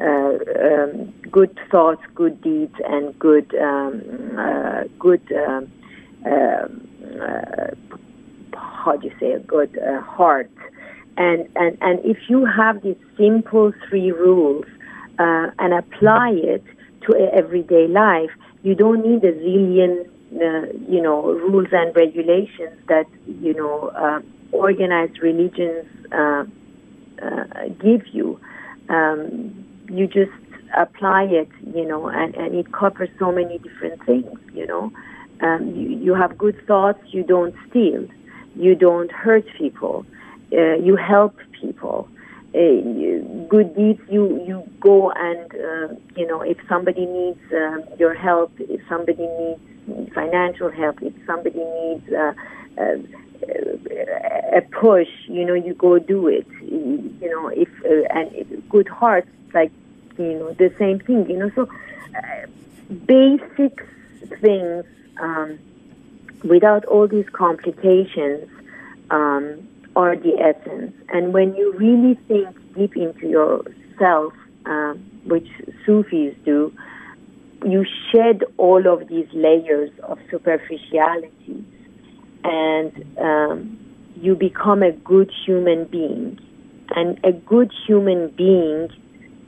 [0.00, 4.00] uh, um, good thoughts, good deeds, and good um,
[4.38, 5.70] uh, good um,
[6.24, 6.88] um,
[7.20, 7.66] uh,
[8.56, 10.50] how do you say a good uh, heart.
[11.18, 14.64] And, and and if you have these simple three rules
[15.18, 16.64] uh, and apply it
[17.02, 18.30] to everyday life,
[18.62, 25.18] you don't need a zillion uh, you know rules and regulations that you know organized
[25.20, 25.86] religions
[27.82, 28.40] give you
[28.90, 30.32] um, you just
[30.76, 34.92] apply it, you know, and, and it covers so many different things, you know.
[35.40, 38.06] Um, you, you have good thoughts, you don't steal,
[38.54, 40.04] you don't hurt people,
[40.52, 42.08] uh, you help people.
[42.52, 42.82] Uh,
[43.48, 48.50] good deeds, you, you go and, uh, you know, if somebody needs uh, your help,
[48.58, 52.32] if somebody needs financial help, if somebody needs uh,
[52.76, 52.96] uh,
[53.42, 56.46] a push, you know, you go do it.
[56.60, 59.72] You know, if uh, and if good heart, like
[60.18, 61.28] you know, the same thing.
[61.28, 61.68] You know, so
[62.16, 62.46] uh,
[63.06, 63.86] basic
[64.40, 64.84] things
[65.20, 65.58] um,
[66.44, 68.48] without all these complications
[69.10, 70.94] um, are the essence.
[71.08, 74.32] And when you really think deep into yourself,
[74.66, 75.48] um, which
[75.84, 76.72] Sufis do,
[77.64, 81.64] you shed all of these layers of superficiality
[82.44, 83.78] and um,
[84.16, 86.38] you become a good human being.
[86.94, 88.90] And a good human being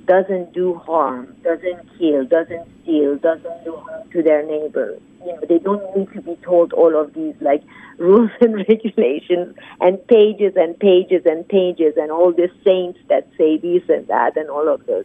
[0.07, 4.99] doesn't do harm, doesn't kill, doesn't steal, doesn't do harm to their neighbor.
[5.25, 7.63] You know, they don't need to be told all of these like
[7.99, 13.59] rules and regulations and pages and pages and pages and all the saints that say
[13.59, 15.05] this and that and all of those.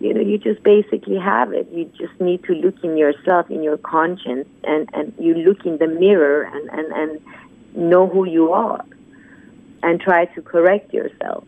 [0.00, 1.68] You know, you just basically have it.
[1.70, 5.76] You just need to look in yourself, in your conscience, and, and you look in
[5.76, 7.20] the mirror and, and, and
[7.74, 8.82] know who you are
[9.82, 11.44] and try to correct yourself.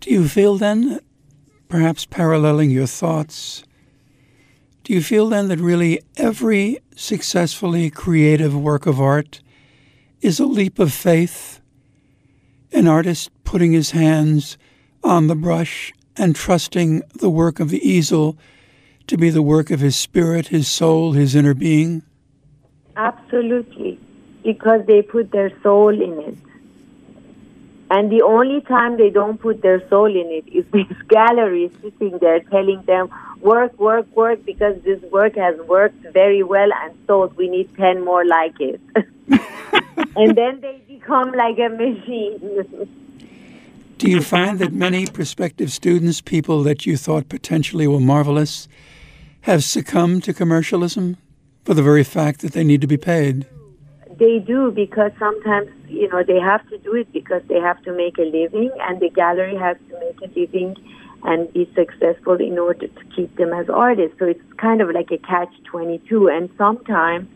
[0.00, 1.00] Do you feel then,
[1.68, 3.64] perhaps paralleling your thoughts,
[4.82, 9.40] do you feel then that really every successfully creative work of art
[10.20, 11.62] is a leap of faith?
[12.72, 14.58] An artist putting his hands
[15.04, 18.36] on the brush and trusting the work of the easel
[19.06, 22.02] to be the work of his spirit, his soul, his inner being?
[22.96, 23.98] Absolutely,
[24.42, 26.38] because they put their soul in it.
[27.90, 32.18] And the only time they don't put their soul in it is this gallery sitting
[32.18, 37.36] there telling them, work, work, work, because this work has worked very well and sold.
[37.36, 38.80] We need 10 more like it.
[40.16, 42.90] and then they become like a machine.
[44.04, 48.68] Do you find that many prospective students, people that you thought potentially were marvelous,
[49.40, 51.16] have succumbed to commercialism
[51.64, 53.46] for the very fact that they need to be paid?
[54.18, 57.94] They do because sometimes, you know, they have to do it because they have to
[57.94, 60.76] make a living and the gallery has to make a living
[61.22, 64.18] and be successful in order to keep them as artists.
[64.18, 67.26] So it's kind of like a catch 22 and sometimes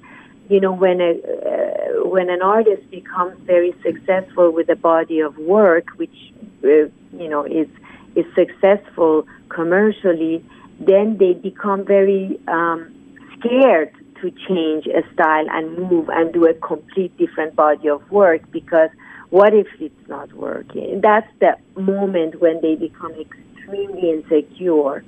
[0.51, 5.37] you know when a uh, when an artist becomes very successful with a body of
[5.37, 7.69] work which you know is
[8.15, 10.45] is successful commercially
[10.81, 12.95] then they become very um,
[13.39, 18.43] scared to change a style and move and do a complete different body of work
[18.51, 18.91] because
[19.31, 21.01] what if it's not working?
[21.03, 25.05] That's the moment when they become extremely insecure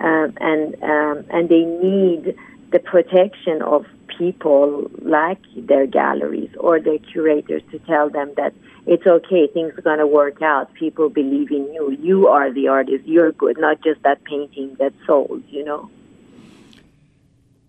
[0.00, 2.36] um, and um, and they need
[2.72, 3.86] the protection of
[4.18, 8.54] people like their galleries or their curators to tell them that
[8.86, 10.72] it's okay, things are going to work out.
[10.74, 11.96] People believe in you.
[12.00, 13.04] You are the artist.
[13.04, 15.88] You're good, not just that painting that sold, you know.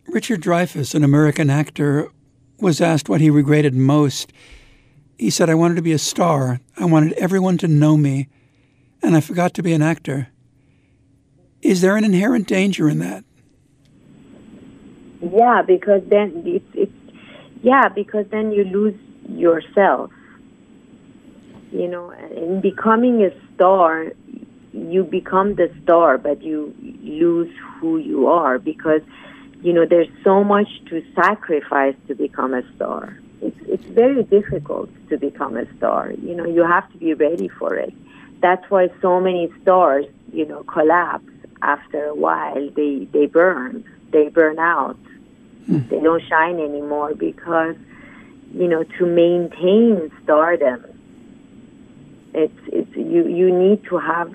[0.07, 2.09] Richard Dreyfuss, an American actor,
[2.59, 4.33] was asked what he regretted most,
[5.17, 6.59] he said, I wanted to be a star.
[6.77, 8.27] I wanted everyone to know me,
[9.01, 10.29] and I forgot to be an actor.
[11.61, 13.23] Is there an inherent danger in that?
[15.31, 16.91] Yeah, because then it's,
[17.61, 18.99] yeah, because then you lose
[19.29, 20.11] yourself.
[21.71, 24.11] You know, in becoming a star,
[24.73, 27.49] you become the star, but you lose
[27.79, 29.01] who you are because
[29.61, 33.17] you know there's so much to sacrifice to become a star.
[33.41, 36.11] It's it's very difficult to become a star.
[36.11, 37.93] You know, you have to be ready for it.
[38.41, 41.29] That's why so many stars, you know, collapse
[41.61, 42.69] after a while.
[42.75, 43.85] They they burn.
[44.11, 44.97] They burn out.
[45.65, 45.87] Hmm.
[45.89, 47.75] They don't shine anymore because
[48.53, 50.85] you know to maintain stardom
[52.33, 54.31] it's it's you you need to have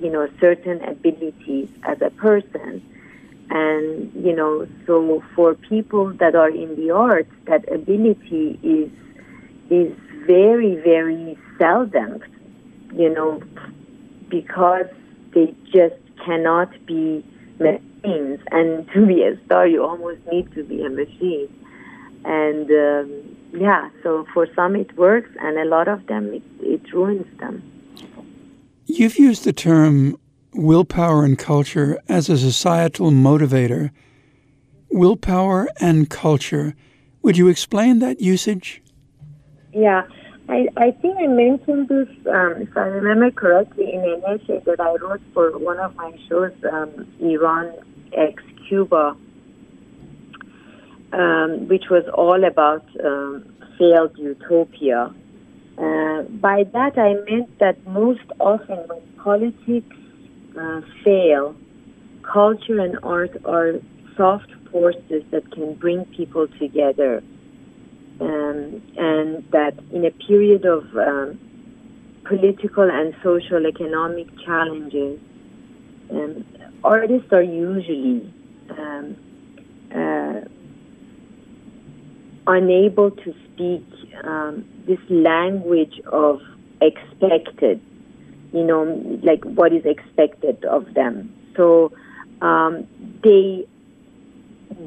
[0.00, 2.82] you know certain abilities as a person
[3.50, 8.90] and you know so for people that are in the arts that ability is
[9.70, 9.92] is
[10.26, 12.22] very very seldom
[12.94, 13.42] you know
[14.28, 14.86] because
[15.34, 17.24] they just cannot be
[18.02, 21.48] machines and to be a star you almost need to be a machine
[22.24, 26.92] and um, yeah, so for some it works, and a lot of them it, it
[26.92, 27.62] ruins them.
[28.86, 30.16] You've used the term
[30.54, 33.90] willpower and culture as a societal motivator.
[34.90, 36.74] Willpower and culture.
[37.22, 38.82] Would you explain that usage?
[39.72, 40.02] Yeah,
[40.48, 44.80] I, I think I mentioned this, um, if I remember correctly, in an essay that
[44.80, 47.72] I wrote for one of my shows, um, Iran
[48.16, 49.16] ex Cuba
[51.12, 53.44] um, which was all about um,
[53.78, 55.12] failed utopia.
[55.78, 59.96] Uh, by that I meant that most often when politics
[60.58, 61.54] uh, fail,
[62.22, 63.74] culture and art are
[64.16, 67.22] soft forces that can bring people together.
[68.20, 71.38] Um, and that in a period of um,
[72.24, 75.18] political and social economic challenges,
[76.10, 76.44] um,
[76.84, 78.32] artists are usually
[78.70, 79.16] um,
[79.94, 80.40] uh,
[82.46, 83.84] unable to speak
[84.24, 86.40] um, this language of
[86.80, 87.80] expected,
[88.52, 88.82] you know,
[89.22, 91.32] like what is expected of them.
[91.56, 91.92] So
[92.40, 92.86] um,
[93.22, 93.66] they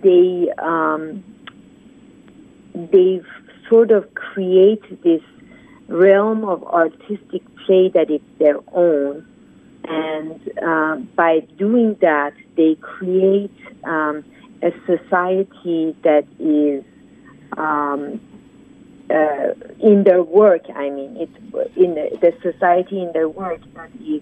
[0.03, 1.23] they um,
[2.73, 3.21] they
[3.69, 5.21] sort of create this
[5.87, 9.25] realm of artistic play that is their own,
[9.88, 13.51] and uh, by doing that, they create
[13.83, 14.23] um,
[14.61, 16.83] a society that is
[17.57, 18.19] um,
[19.09, 20.63] uh, in their work.
[20.73, 24.21] I mean, it's in the, the, society in their work that is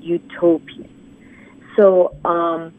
[0.00, 0.88] utopian.
[1.76, 2.72] So, um,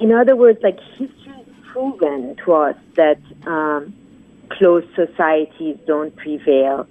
[0.00, 3.94] in other words, like history has proven to us that um,
[4.50, 6.86] closed societies don't prevail,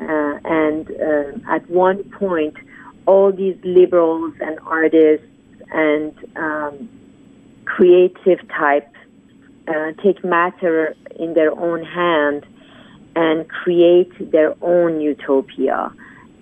[0.00, 2.56] uh, and uh, at one point,
[3.06, 5.26] all these liberals and artists
[5.70, 6.88] and um,
[7.64, 8.96] creative types
[9.68, 12.46] uh, take matter in their own hand
[13.16, 15.92] and create their own utopia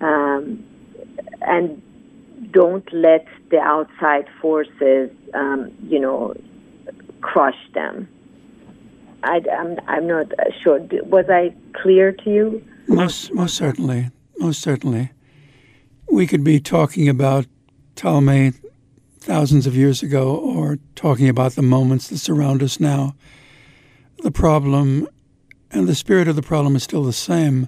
[0.01, 0.63] um,
[1.41, 1.81] and
[2.51, 6.35] don't let the outside forces, um, you know,
[7.21, 8.07] crush them.
[9.23, 10.27] I, am I'm, I'm not
[10.61, 10.79] sure.
[11.03, 12.63] Was I clear to you?
[12.87, 14.09] Most, most certainly.
[14.37, 15.11] Most certainly.
[16.13, 17.47] We could be talking about
[17.95, 18.53] Ptolemy
[19.17, 23.15] thousands of years ago or talking about the moments that surround us now.
[24.21, 25.07] The problem
[25.71, 27.67] and the spirit of the problem is still the same.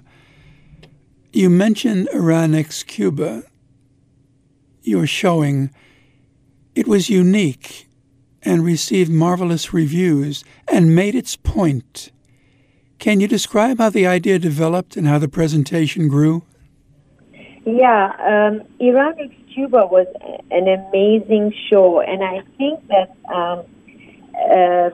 [1.32, 3.42] You mentioned Iran ex Cuba.
[4.80, 5.72] You're showing
[6.76, 7.88] it was unique
[8.42, 12.12] and received marvelous reviews and made its point.
[13.00, 16.44] Can you describe how the idea developed and how the presentation grew?
[17.66, 19.14] Yeah, um, Iran
[19.52, 20.06] Cuba was
[20.52, 23.66] an amazing show, and I think that um,
[24.36, 24.90] uh,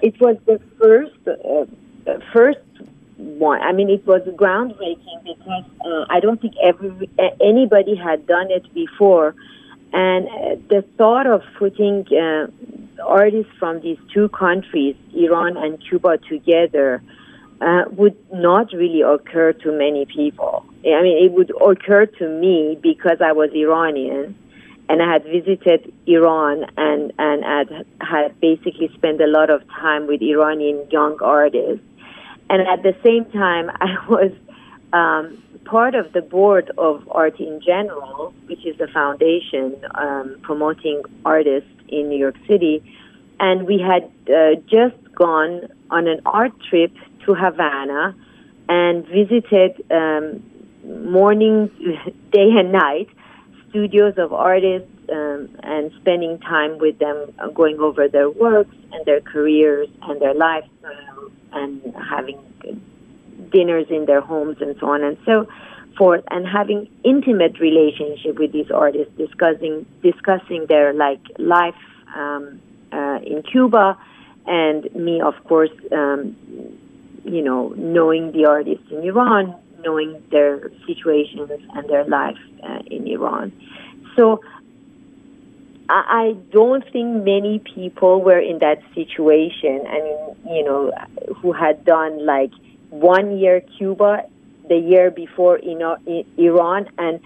[0.00, 2.60] it was the first uh, first
[3.16, 3.60] one.
[3.60, 7.10] I mean, it was groundbreaking because uh, I don't think every
[7.40, 9.34] anybody had done it before,
[9.92, 12.46] and uh, the thought of putting uh,
[13.02, 17.02] artists from these two countries, Iran and Cuba, together
[17.60, 20.69] uh, would not really occur to many people.
[20.84, 24.36] I mean, it would occur to me because I was Iranian
[24.88, 30.06] and I had visited Iran and, and had, had basically spent a lot of time
[30.06, 31.84] with Iranian young artists.
[32.48, 34.32] And at the same time, I was
[34.92, 41.02] um, part of the board of Art in General, which is a foundation um, promoting
[41.24, 42.82] artists in New York City.
[43.38, 46.92] And we had uh, just gone on an art trip
[47.26, 48.16] to Havana
[48.68, 50.42] and visited um,
[50.84, 51.70] morning,
[52.32, 53.08] day, and night
[53.70, 59.06] studios of artists um, and spending time with them, uh, going over their works and
[59.06, 62.38] their careers and their lifestyle and having
[63.50, 65.46] dinners in their homes and so on and so
[65.96, 71.74] forth, and having intimate relationship with these artists, discussing discussing their like life
[72.14, 72.60] um,
[72.92, 73.98] uh, in Cuba,
[74.46, 76.36] and me, of course, um,
[77.24, 83.06] you know, knowing the artists in Iran, knowing their situations and their life uh, in
[83.06, 83.52] Iran.
[84.16, 84.40] So
[85.92, 89.84] I don't think many people were in that situation.
[89.88, 90.92] I mean, you know,
[91.36, 92.52] who had done like
[92.90, 94.24] one year Cuba,
[94.68, 95.80] the year before in
[96.38, 97.20] Iran, and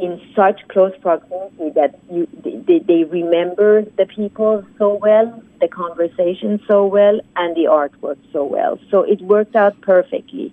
[0.00, 6.60] in such close proximity that you, they, they remember the people so well, the conversation
[6.66, 8.78] so well, and the artwork so well.
[8.90, 10.52] So it worked out perfectly.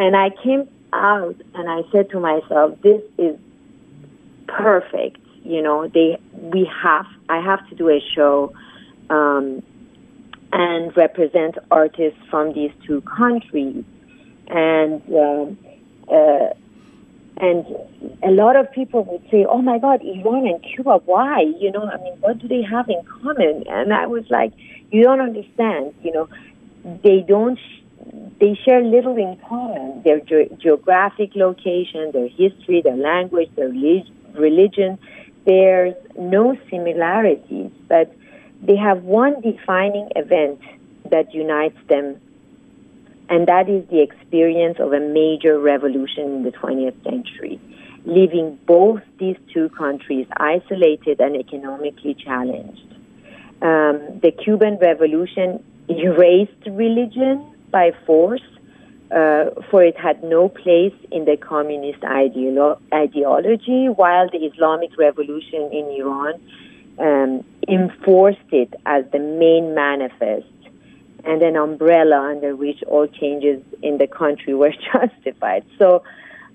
[0.00, 3.38] And I came out and I said to myself, this is
[4.46, 5.18] perfect.
[5.44, 8.52] You know, they we have I have to do a show
[9.10, 9.62] um,
[10.52, 13.84] and represent artists from these two countries,
[14.48, 15.58] and um,
[16.08, 16.50] uh,
[17.38, 17.66] and
[18.22, 21.40] a lot of people would say, "Oh my God, Iran and Cuba, why?
[21.58, 24.52] You know, I mean, what do they have in common?" And I was like,
[24.92, 25.94] "You don't understand.
[26.02, 26.28] You know,
[27.02, 27.58] they don't."
[28.12, 33.70] They share little in common their ge- geographic location, their history, their language, their
[34.34, 34.98] religion.
[35.46, 38.14] There's no similarities, but
[38.62, 40.60] they have one defining event
[41.10, 42.20] that unites them,
[43.28, 47.58] and that is the experience of a major revolution in the 20th century,
[48.04, 52.94] leaving both these two countries isolated and economically challenged.
[53.62, 58.42] Um, the Cuban Revolution erased religion by force
[59.12, 65.68] uh, for it had no place in the communist ideolo- ideology, while the Islamic Revolution
[65.70, 66.40] in Iran
[66.98, 70.46] um, enforced it as the main manifest
[71.24, 75.64] and an umbrella under which all changes in the country were justified.
[75.78, 76.02] So,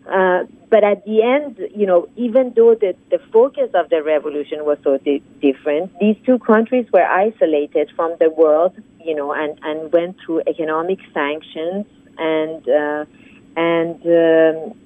[0.09, 4.65] uh, but at the end, you know, even though the, the focus of the revolution
[4.65, 9.59] was so di- different, these two countries were isolated from the world, you know, and,
[9.63, 11.85] and went through economic sanctions
[12.17, 13.05] and uh,
[13.55, 14.79] and um,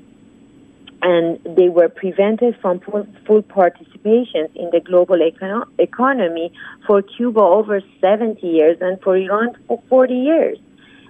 [1.03, 2.80] and they were prevented from
[3.26, 6.53] full participation in the global econo- economy
[6.86, 10.59] for Cuba over 70 years and for Iran for 40 years.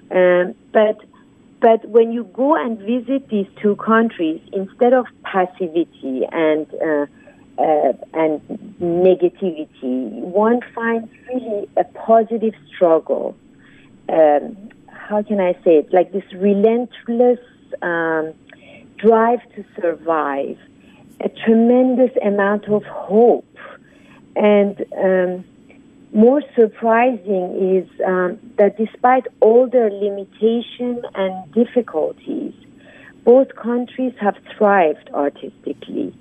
[0.09, 0.97] Um, but
[1.62, 7.05] but when you go and visit these two countries, instead of passivity and uh,
[7.59, 8.41] uh, and
[8.82, 13.38] negativity, one finds really a positive struggle.
[14.09, 14.57] Um,
[14.88, 15.93] how can I say it?
[15.93, 17.39] Like this relentless
[17.84, 18.34] um,
[18.97, 20.57] drive to survive,
[21.20, 23.45] a tremendous amount of hope,
[24.36, 25.45] and um,
[26.14, 32.53] more surprising is um, that despite all their limitations and difficulties,
[33.24, 36.14] both countries have thrived artistically.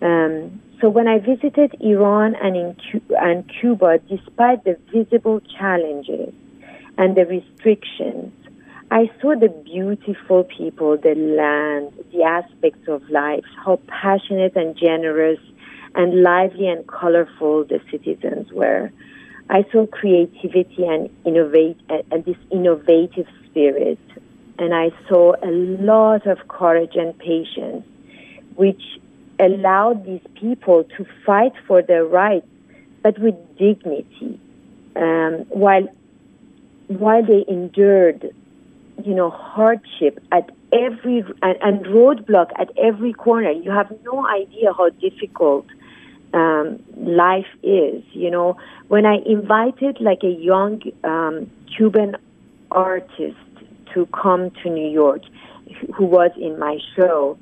[0.00, 6.32] Um, so when I visited Iran and in Cu- and Cuba, despite the visible challenges,
[6.98, 8.32] and the restrictions.
[8.90, 15.38] I saw the beautiful people, the land, the aspects of life, how passionate and generous
[15.94, 18.90] and lively and colorful the citizens were.
[19.50, 23.98] I saw creativity and innovate and this innovative spirit,
[24.58, 27.84] and I saw a lot of courage and patience,
[28.56, 28.82] which
[29.40, 32.46] allowed these people to fight for their rights,
[33.02, 34.38] but with dignity,
[34.96, 35.88] um, while
[36.88, 38.34] while they endured,
[39.04, 44.72] you know, hardship at every and, and roadblock at every corner, you have no idea
[44.76, 45.66] how difficult
[46.32, 48.02] um, life is.
[48.12, 48.56] You know,
[48.88, 52.16] when I invited like a young um, Cuban
[52.70, 53.36] artist
[53.94, 55.22] to come to New York,
[55.96, 57.38] who was in my show,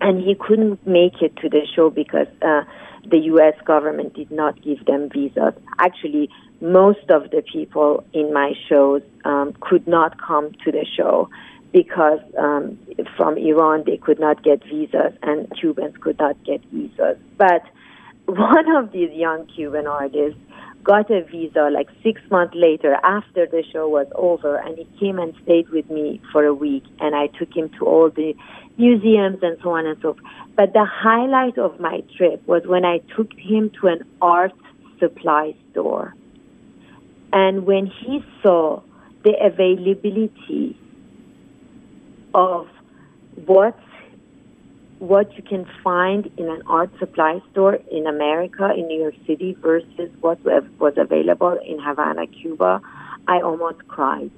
[0.00, 2.62] and he couldn't make it to the show because uh,
[3.06, 3.54] the U.S.
[3.64, 5.54] government did not give them visas.
[5.78, 6.30] Actually,
[6.60, 11.28] most of the people in my shows um, could not come to the show
[11.72, 12.78] because um,
[13.16, 17.18] from Iran they could not get visas and Cubans could not get visas.
[17.36, 17.62] But
[18.26, 20.40] one of these young Cuban artists
[20.82, 25.18] got a visa like six months later after the show was over and he came
[25.18, 28.34] and stayed with me for a week and I took him to all the
[28.76, 30.24] museums and so on and so forth.
[30.56, 34.52] But the highlight of my trip was when I took him to an art
[34.98, 36.14] supply store
[37.32, 38.80] And when he saw
[39.24, 40.78] the availability
[42.32, 42.68] of
[43.46, 43.78] what
[44.98, 49.56] what you can find in an art supply store in America, in New York City,
[49.60, 52.80] versus what was available in Havana, Cuba,
[53.26, 54.30] I almost cried.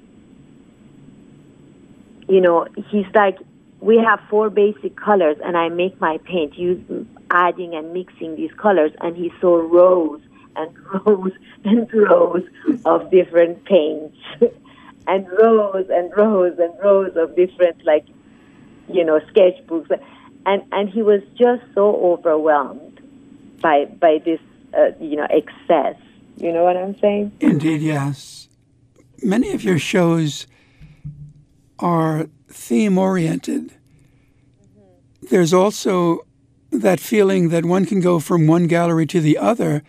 [2.27, 3.37] You know, he's like,
[3.79, 8.51] we have four basic colors, and I make my paint using adding and mixing these
[8.57, 10.21] colors, and he saw rows
[10.55, 11.31] and rows
[11.63, 12.43] and rows
[12.85, 14.17] of different paints,
[15.07, 18.05] and rows and rows and rows of different, like,
[18.91, 19.91] you know, sketchbooks
[20.47, 22.99] and and he was just so overwhelmed
[23.61, 24.39] by by this
[24.75, 25.97] uh, you know excess.
[26.37, 27.33] You know what I'm saying?
[27.39, 28.47] Indeed, yes.
[29.21, 30.47] Many of your shows
[31.79, 33.71] are theme oriented.
[33.71, 35.27] Mm-hmm.
[35.29, 36.25] There's also
[36.71, 39.83] that feeling that one can go from one gallery to the other,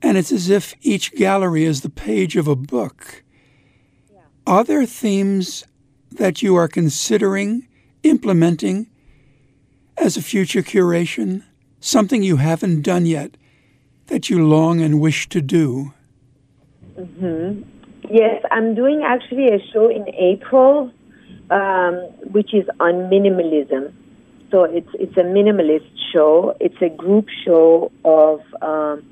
[0.00, 3.24] and it's as if each gallery is the page of a book.
[4.12, 4.20] Yeah.
[4.46, 5.64] Are there themes
[6.10, 7.66] that you are considering
[8.02, 8.91] implementing
[9.96, 11.44] as a future curation?
[11.80, 13.36] Something you haven't done yet
[14.06, 15.92] that you long and wish to do?
[16.96, 17.62] Mm-hmm.
[18.10, 20.92] Yes, I'm doing actually a show in April,
[21.50, 21.94] um,
[22.30, 23.92] which is on minimalism.
[24.50, 26.54] So it's it's a minimalist show.
[26.60, 29.08] It's a group show of um,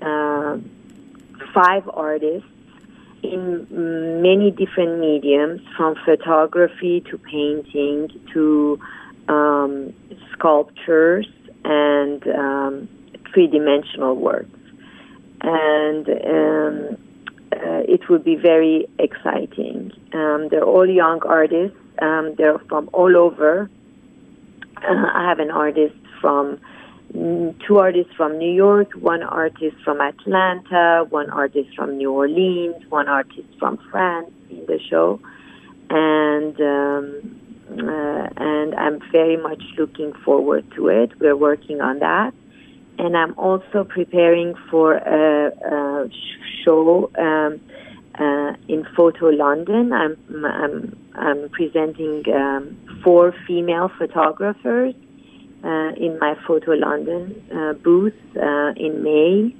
[0.00, 0.56] uh,
[1.52, 2.48] five artists
[3.22, 8.80] in many different mediums, from photography to painting to
[9.28, 9.92] um,
[10.32, 11.28] sculptures
[11.64, 12.88] and um,
[13.32, 14.58] three dimensional works.
[15.42, 16.98] And um,
[17.52, 19.92] uh, it will be very exciting.
[20.12, 23.70] Um, they're all young artists, um, they're from all over.
[24.76, 26.58] Uh, I have an artist from
[27.14, 32.76] mm, two artists from New York, one artist from Atlanta, one artist from New Orleans,
[32.88, 35.20] one artist from France in the show,
[35.90, 41.18] and um, uh, and I'm very much looking forward to it.
[41.20, 42.32] We're working on that,
[42.98, 46.08] and I'm also preparing for a, a
[46.64, 47.60] show um,
[48.18, 49.92] uh, in Photo London.
[49.92, 54.94] I'm I'm, I'm presenting um, four female photographers
[55.64, 59.54] uh, in my Photo London uh, booth uh, in May,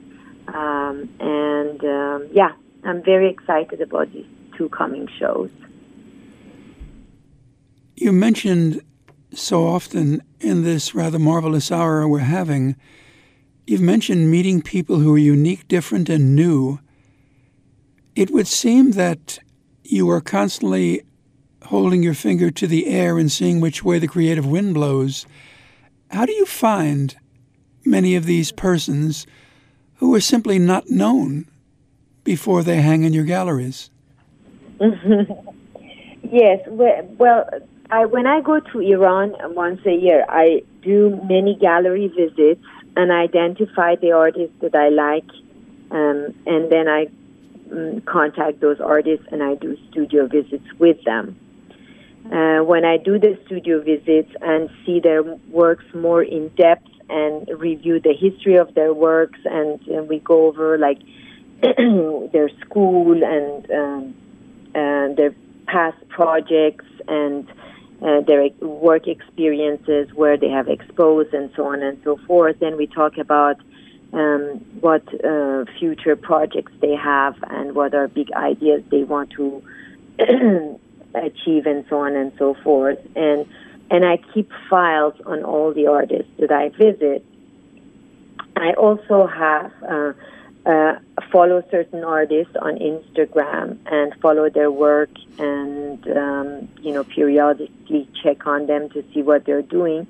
[0.48, 2.52] um, and um, yeah,
[2.84, 4.26] I'm very excited about these
[4.58, 5.50] two coming shows.
[8.02, 8.82] You mentioned
[9.32, 12.74] so often in this rather marvelous hour we're having,
[13.64, 16.80] you've mentioned meeting people who are unique, different, and new.
[18.16, 19.38] It would seem that
[19.84, 21.02] you are constantly
[21.66, 25.24] holding your finger to the air and seeing which way the creative wind blows.
[26.10, 27.14] How do you find
[27.84, 29.28] many of these persons
[29.98, 31.46] who are simply not known
[32.24, 33.90] before they hang in your galleries?
[34.80, 37.48] yes, well,
[37.92, 42.64] I, when I go to Iran once a year, I do many gallery visits
[42.96, 45.28] and identify the artists that I like,
[45.90, 47.08] um, and then I
[47.70, 51.38] um, contact those artists and I do studio visits with them.
[52.32, 57.46] Uh, when I do the studio visits and see their works more in depth and
[57.60, 60.98] review the history of their works, and, and we go over like
[61.60, 64.14] their school and um,
[64.74, 65.34] uh, their
[65.66, 67.46] past projects and
[68.04, 72.58] uh, their work experiences, where they have exposed, and so on and so forth.
[72.58, 73.56] Then we talk about
[74.12, 79.62] um, what uh, future projects they have and what are big ideas they want to
[81.14, 82.98] achieve, and so on and so forth.
[83.14, 83.46] And
[83.90, 87.24] and I keep files on all the artists that I visit.
[88.56, 89.72] I also have.
[89.88, 90.12] Uh,
[90.64, 90.94] uh,
[91.32, 98.46] follow certain artists on Instagram and follow their work and um, you know periodically check
[98.46, 100.06] on them to see what they're doing.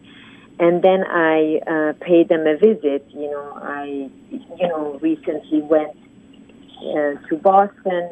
[0.60, 3.06] And then I uh, pay them a visit.
[3.10, 5.96] You know I you know recently went
[6.80, 8.10] uh, to Boston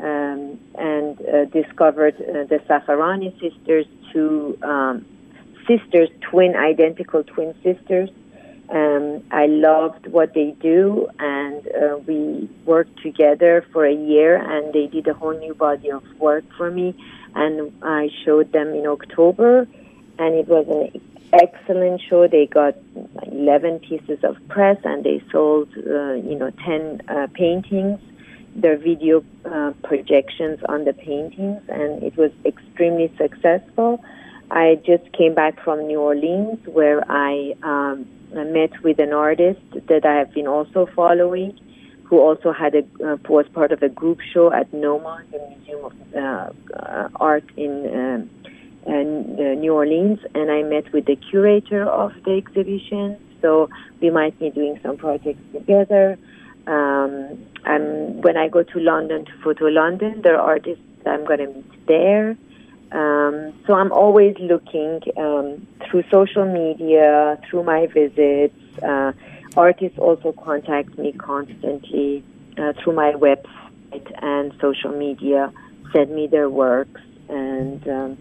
[0.00, 5.06] um, and uh, discovered uh, the Safarani sisters two um,
[5.66, 8.10] sisters twin identical twin sisters
[8.70, 14.74] um, I loved what they do, and uh, we worked together for a year, and
[14.74, 16.94] they did a whole new body of work for me.
[17.34, 19.66] And I showed them in October,
[20.18, 21.00] and it was an
[21.32, 22.28] excellent show.
[22.28, 22.74] They got
[23.32, 28.00] 11 pieces of press, and they sold, uh, you know, 10 uh, paintings.
[28.54, 34.02] Their video uh, projections on the paintings, and it was extremely successful.
[34.50, 39.60] I just came back from New Orleans, where I um, I met with an artist
[39.88, 41.58] that I have been also following,
[42.04, 45.84] who also had a uh, was part of a group show at NOMA, the Museum
[45.84, 48.28] of uh, uh, Art in
[48.86, 53.18] uh, New Orleans, and I met with the curator of the exhibition.
[53.42, 53.68] So
[54.00, 56.18] we might be doing some projects together.
[56.66, 61.38] Um, and when I go to London to Photo London, there are artists I'm going
[61.40, 62.36] to meet there.
[62.90, 68.54] Um, so I'm always looking um, through social media, through my visits.
[68.82, 69.12] Uh,
[69.56, 72.24] artists also contact me constantly
[72.56, 75.52] uh, through my website and social media,
[75.92, 78.18] send me their works, and um,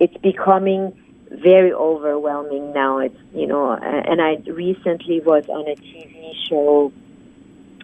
[0.00, 0.96] it's becoming
[1.30, 2.98] very overwhelming now.
[2.98, 6.92] It's you know, and I recently was on a TV show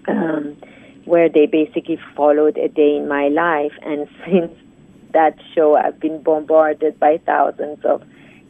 [0.09, 0.57] um,
[1.05, 4.53] where they basically followed a day in my life, and since
[5.13, 8.03] that show, I've been bombarded by thousands of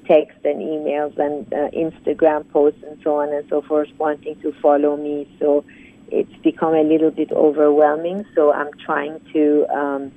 [0.06, 4.52] texts and emails and uh, Instagram posts and so on and so forth, wanting to
[4.60, 5.28] follow me.
[5.38, 5.64] So
[6.10, 8.26] it's become a little bit overwhelming.
[8.34, 10.12] So I'm trying to um,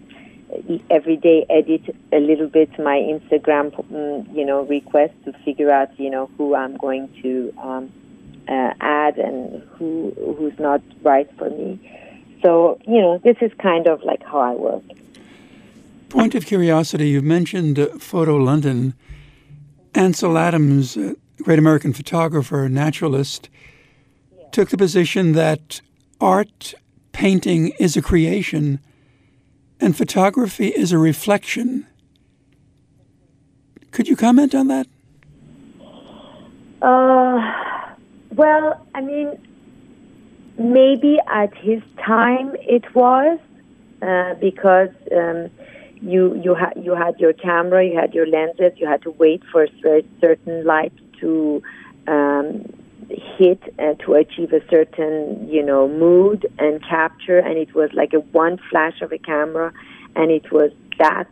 [0.90, 5.98] every day edit a little bit my Instagram, mm, you know, request to figure out,
[6.00, 7.92] you know, who I'm going to um,
[8.48, 11.80] uh, add and who who's not right for me.
[12.44, 14.84] So you know, this is kind of like how I work.
[16.10, 18.94] Point of curiosity: You've mentioned uh, Photo London.
[19.94, 23.50] Ansel Adams, uh, great American photographer, naturalist,
[24.38, 24.44] yeah.
[24.52, 25.80] took the position that
[26.20, 26.74] art,
[27.14, 28.80] painting, is a creation
[29.80, 31.86] and photography is a reflection.
[33.92, 34.88] Could you comment on that?
[36.82, 37.96] Uh,
[38.32, 39.40] well, I mean,
[40.58, 43.40] maybe at his time it was
[44.02, 45.50] uh, because um,
[46.02, 49.44] you you had you had your camera, you had your lenses, you had to wait
[49.52, 51.62] for a certain light to
[52.08, 52.66] um,
[53.10, 58.14] hit uh, to achieve a certain you know mood and capture and it was like
[58.14, 59.72] a one flash of a camera
[60.16, 61.28] and it was that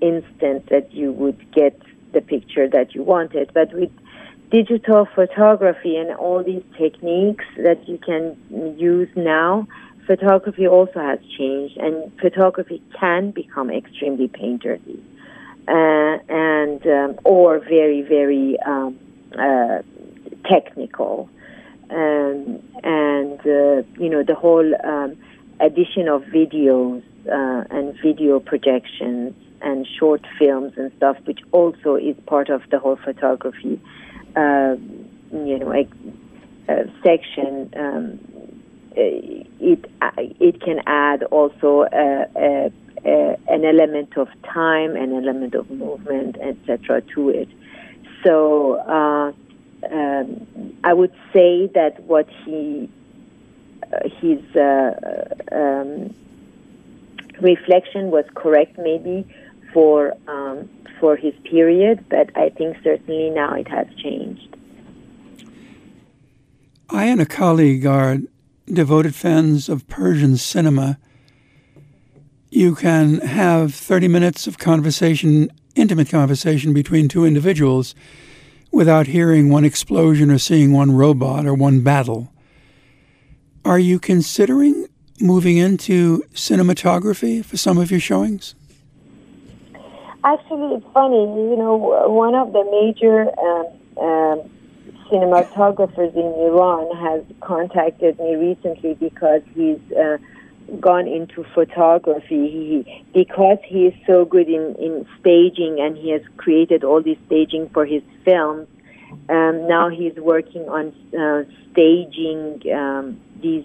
[0.00, 1.80] instant that you would get
[2.12, 3.50] the picture that you wanted.
[3.54, 3.90] But with
[4.50, 8.36] digital photography and all these techniques that you can
[8.78, 9.66] use now
[10.06, 15.00] photography also has changed and photography can become extremely painterly
[15.68, 18.98] uh, and um, or very very um,
[19.38, 19.78] uh,
[20.48, 21.28] technical,
[21.90, 25.16] um, and uh, you know the whole um,
[25.60, 32.16] addition of videos uh, and video projections and short films and stuff, which also is
[32.26, 33.80] part of the whole photography,
[34.34, 34.74] uh,
[35.30, 35.72] you know,
[36.68, 36.74] uh,
[37.04, 37.70] section.
[38.96, 39.90] Um, it
[40.40, 42.70] it can add also a,
[43.04, 47.02] an element of time, an element of movement, etc.
[47.14, 47.48] to it.
[48.24, 49.32] So uh,
[49.90, 50.46] um,
[50.84, 52.88] I would say that what he
[53.92, 54.92] uh, his uh,
[55.50, 56.14] um,
[57.40, 59.26] reflection was correct, maybe
[59.72, 60.68] for um,
[61.00, 64.56] for his period, but I think certainly now it has changed.
[66.88, 68.18] I and a colleague are
[68.66, 70.98] devoted fans of Persian cinema.
[72.50, 77.94] You can have 30 minutes of conversation, intimate conversation between two individuals
[78.70, 82.32] without hearing one explosion or seeing one robot or one battle.
[83.64, 84.86] Are you considering
[85.20, 88.54] moving into cinematography for some of your showings?
[90.24, 91.16] Actually, it's funny.
[91.16, 91.76] You know,
[92.08, 94.50] one of the major um, um,
[95.10, 100.18] cinematographers in Iran has contacted me recently because he's uh,
[100.80, 102.84] gone into photography.
[102.86, 107.18] He, because he is so good in, in staging and he has created all this
[107.26, 108.68] staging for his films,
[109.28, 113.64] um, now he's working on uh, staging um, these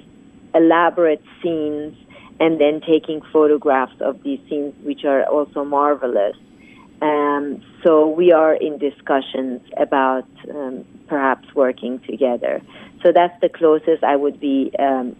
[0.53, 1.97] elaborate scenes
[2.39, 6.35] and then taking photographs of these scenes, which are also marvelous.
[7.01, 12.61] Um, so we are in discussions about um, perhaps working together.
[13.03, 15.15] So that's the closest I would be um,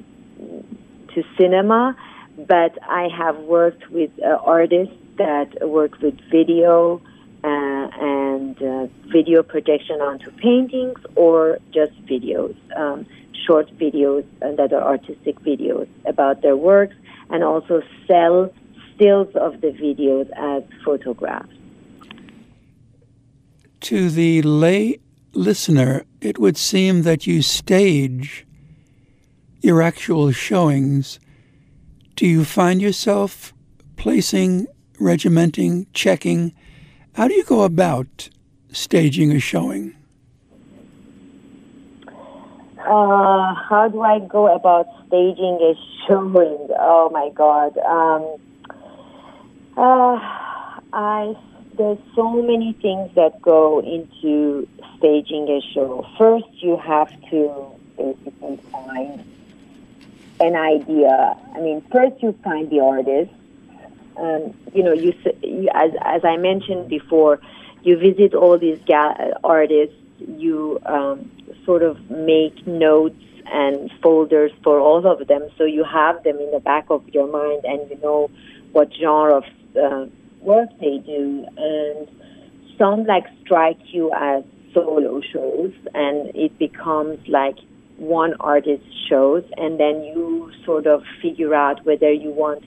[1.13, 1.95] to cinema,
[2.37, 7.01] but I have worked with uh, artists that work with video
[7.43, 13.05] uh, and uh, video projection onto paintings or just videos, um,
[13.45, 16.95] short videos uh, that are artistic videos about their works,
[17.29, 18.53] and also sell
[18.95, 21.53] stills of the videos as photographs.
[23.81, 24.99] To the lay
[25.37, 28.45] listener, it would seem that you stage
[29.61, 31.19] your actual showings,
[32.15, 33.53] do you find yourself
[33.95, 34.67] placing,
[34.99, 36.53] regimenting, checking?
[37.13, 38.29] How do you go about
[38.71, 39.95] staging a showing?
[42.79, 45.73] Uh, how do I go about staging a
[46.07, 46.69] showing?
[46.79, 47.77] Oh my God.
[47.79, 48.37] Um,
[49.77, 50.17] uh,
[50.93, 51.35] I
[51.77, 54.67] there's so many things that go into
[54.97, 56.05] staging a show.
[56.17, 59.23] First, you have to basically find
[60.39, 61.35] an idea.
[61.55, 63.31] I mean, first you find the artist.
[64.17, 67.39] Um, you know, you, you as as I mentioned before,
[67.83, 69.95] you visit all these ga- artists.
[70.19, 71.31] You um,
[71.65, 76.51] sort of make notes and folders for all of them, so you have them in
[76.51, 78.29] the back of your mind, and you know
[78.71, 79.43] what genre of
[79.79, 80.05] uh,
[80.41, 81.45] work they do.
[81.55, 82.07] And
[82.77, 84.43] some like strike you as
[84.73, 87.57] solo shows, and it becomes like
[87.97, 92.63] one artist shows, and then you sort of figure out whether you want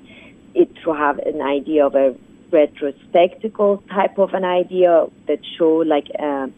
[0.55, 2.15] it to have an idea of a
[2.51, 6.49] retrospectacle type of an idea that show like uh,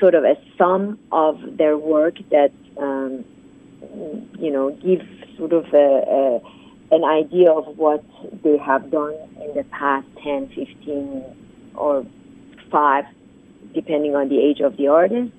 [0.00, 3.24] sort of a sum of their work that um,
[4.38, 8.04] you know give sort of a, a, an idea of what
[8.42, 11.24] they have done in the past 10, 15,
[11.74, 12.04] or
[12.70, 13.04] 5,
[13.74, 15.32] depending on the age of the artist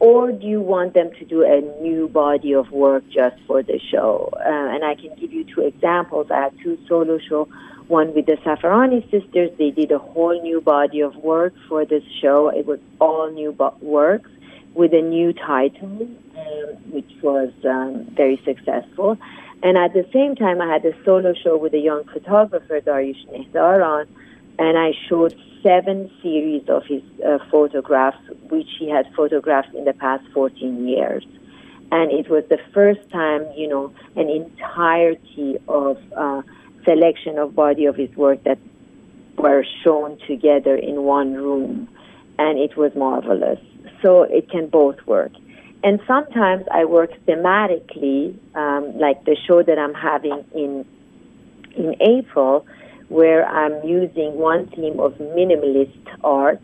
[0.00, 3.80] or do you want them to do a new body of work just for the
[3.90, 4.30] show?
[4.34, 6.28] Uh, and I can give you two examples.
[6.30, 7.48] I had two solo shows.
[7.88, 12.04] One with the Safarani sisters, they did a whole new body of work for this
[12.20, 12.48] show.
[12.48, 14.30] It was all new bo- works
[14.74, 16.06] with a new title,
[16.36, 19.16] um, which was um, very successful.
[19.62, 23.26] And at the same time, I had a solo show with a young photographer, Dariush
[23.30, 24.06] Nehdaran,
[24.58, 28.18] and I showed seven series of his uh, photographs,
[28.50, 31.24] which he had photographed in the past 14 years.
[31.90, 36.42] And it was the first time, you know, an entirety of uh,
[36.84, 38.58] selection of body of his work that
[39.36, 41.88] were shown together in one room.
[42.38, 43.58] And it was marvelous.
[44.02, 45.32] So it can both work.
[45.82, 50.84] And sometimes I work thematically, um, like the show that I'm having in
[51.76, 52.66] in April
[53.08, 56.62] where I'm using one theme of minimalist art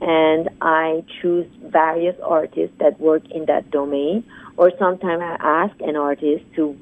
[0.00, 4.24] and I choose various artists that work in that domain.
[4.56, 6.76] Or sometimes I ask an artist to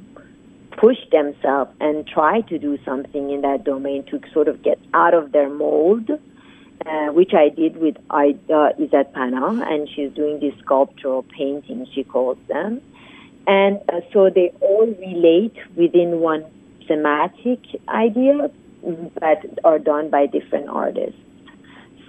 [0.76, 5.14] push themselves and try to do something in that domain to sort of get out
[5.14, 11.22] of their mold, uh, which I did with Aida Izadpanah, and she's doing these sculptural
[11.22, 12.80] paintings, she calls them.
[13.46, 16.44] And uh, so they all relate within one
[16.88, 18.50] thematic idea,
[19.20, 21.18] that are done by different artists.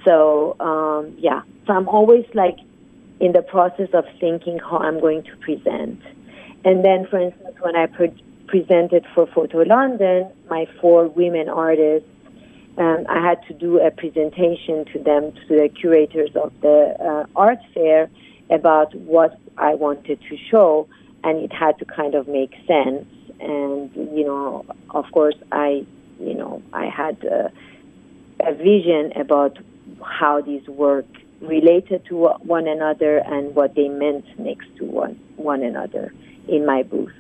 [0.04, 2.58] So um, yeah, so I'm always like
[3.20, 6.02] in the process of thinking how I'm going to present.
[6.64, 12.10] And then, for instance, when I pre- presented for Photo London, my four women artists,
[12.78, 17.26] um, I had to do a presentation to them, to the curators of the uh,
[17.36, 18.10] art fair,
[18.50, 20.88] about what I wanted to show,
[21.24, 23.08] and it had to kind of make sense.
[23.40, 25.86] And you know, of course, I
[26.20, 27.52] you know, I had a,
[28.46, 29.58] a vision about
[30.04, 31.06] how these work
[31.42, 36.14] related to one another and what they meant next to one, one another
[36.48, 37.14] in my booth.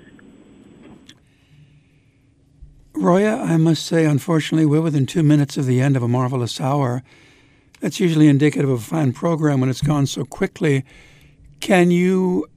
[2.94, 6.62] Roya, I must say, unfortunately, we're within two minutes of the end of a marvelous
[6.62, 7.04] hour.
[7.82, 10.86] That's usually indicative of a fine program when it's gone so quickly.
[11.60, 12.48] Can you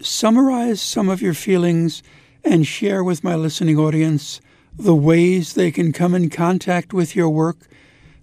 [0.00, 2.02] summarize some of your feelings
[2.44, 4.40] and share with my listening audience
[4.76, 7.56] the ways they can come in contact with your work,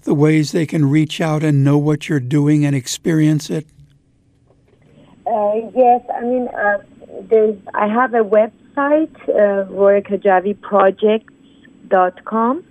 [0.03, 3.65] the ways they can reach out and know what you're doing and experience it?
[5.25, 6.77] Uh, yes, I mean, uh,
[7.73, 12.63] I have a website, uh, royakhadjaviprojects.com,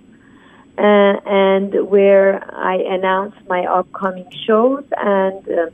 [0.76, 5.70] uh, and where I announce my upcoming shows, and uh,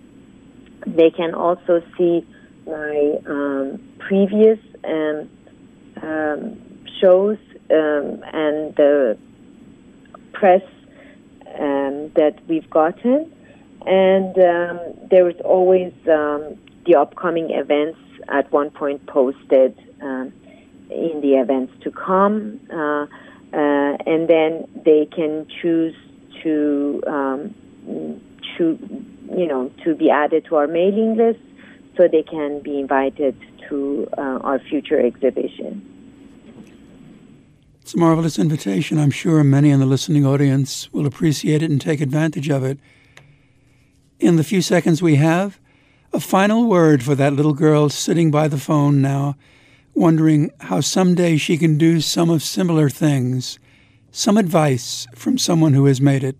[0.86, 2.26] they can also see
[2.66, 5.28] my um, previous um,
[6.02, 6.58] um,
[7.00, 7.38] shows
[7.70, 9.18] um, and the
[10.32, 10.62] press
[11.58, 13.32] um, that we've gotten.
[13.86, 17.98] And um, there is always um, the upcoming events
[18.28, 20.32] at one point posted um,
[20.90, 22.60] in the events to come.
[22.72, 23.06] Uh,
[23.52, 25.94] uh, and then they can choose
[26.42, 27.54] to um,
[28.56, 28.78] to
[29.36, 31.40] you know to be added to our mailing list
[31.96, 33.36] so they can be invited
[33.68, 35.99] to uh, our future exhibition.
[37.90, 39.00] It's a marvelous invitation.
[39.00, 42.78] I'm sure many in the listening audience will appreciate it and take advantage of it.
[44.20, 45.58] In the few seconds we have,
[46.12, 49.34] a final word for that little girl sitting by the phone now,
[49.92, 53.58] wondering how someday she can do some of similar things.
[54.12, 56.36] Some advice from someone who has made it.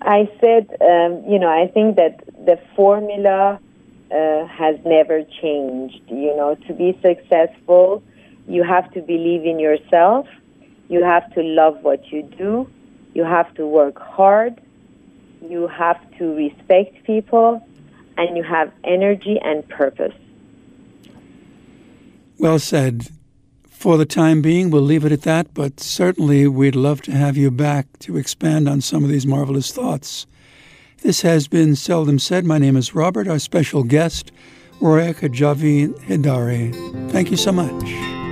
[0.00, 3.58] I said, um, you know, I think that the formula
[4.12, 6.02] uh, has never changed.
[6.06, 8.04] You know, to be successful,
[8.48, 10.26] you have to believe in yourself,
[10.88, 12.68] you have to love what you do,
[13.14, 14.60] you have to work hard,
[15.42, 17.64] you have to respect people,
[18.16, 20.14] and you have energy and purpose.
[22.38, 23.08] Well said.
[23.68, 27.36] For the time being, we'll leave it at that, but certainly we'd love to have
[27.36, 30.26] you back to expand on some of these marvelous thoughts.
[31.02, 32.44] This has been Seldom Said.
[32.44, 34.32] My name is Robert, our special guest,
[34.80, 37.10] Roya Khadjavi Hidari.
[37.12, 38.27] Thank you so much.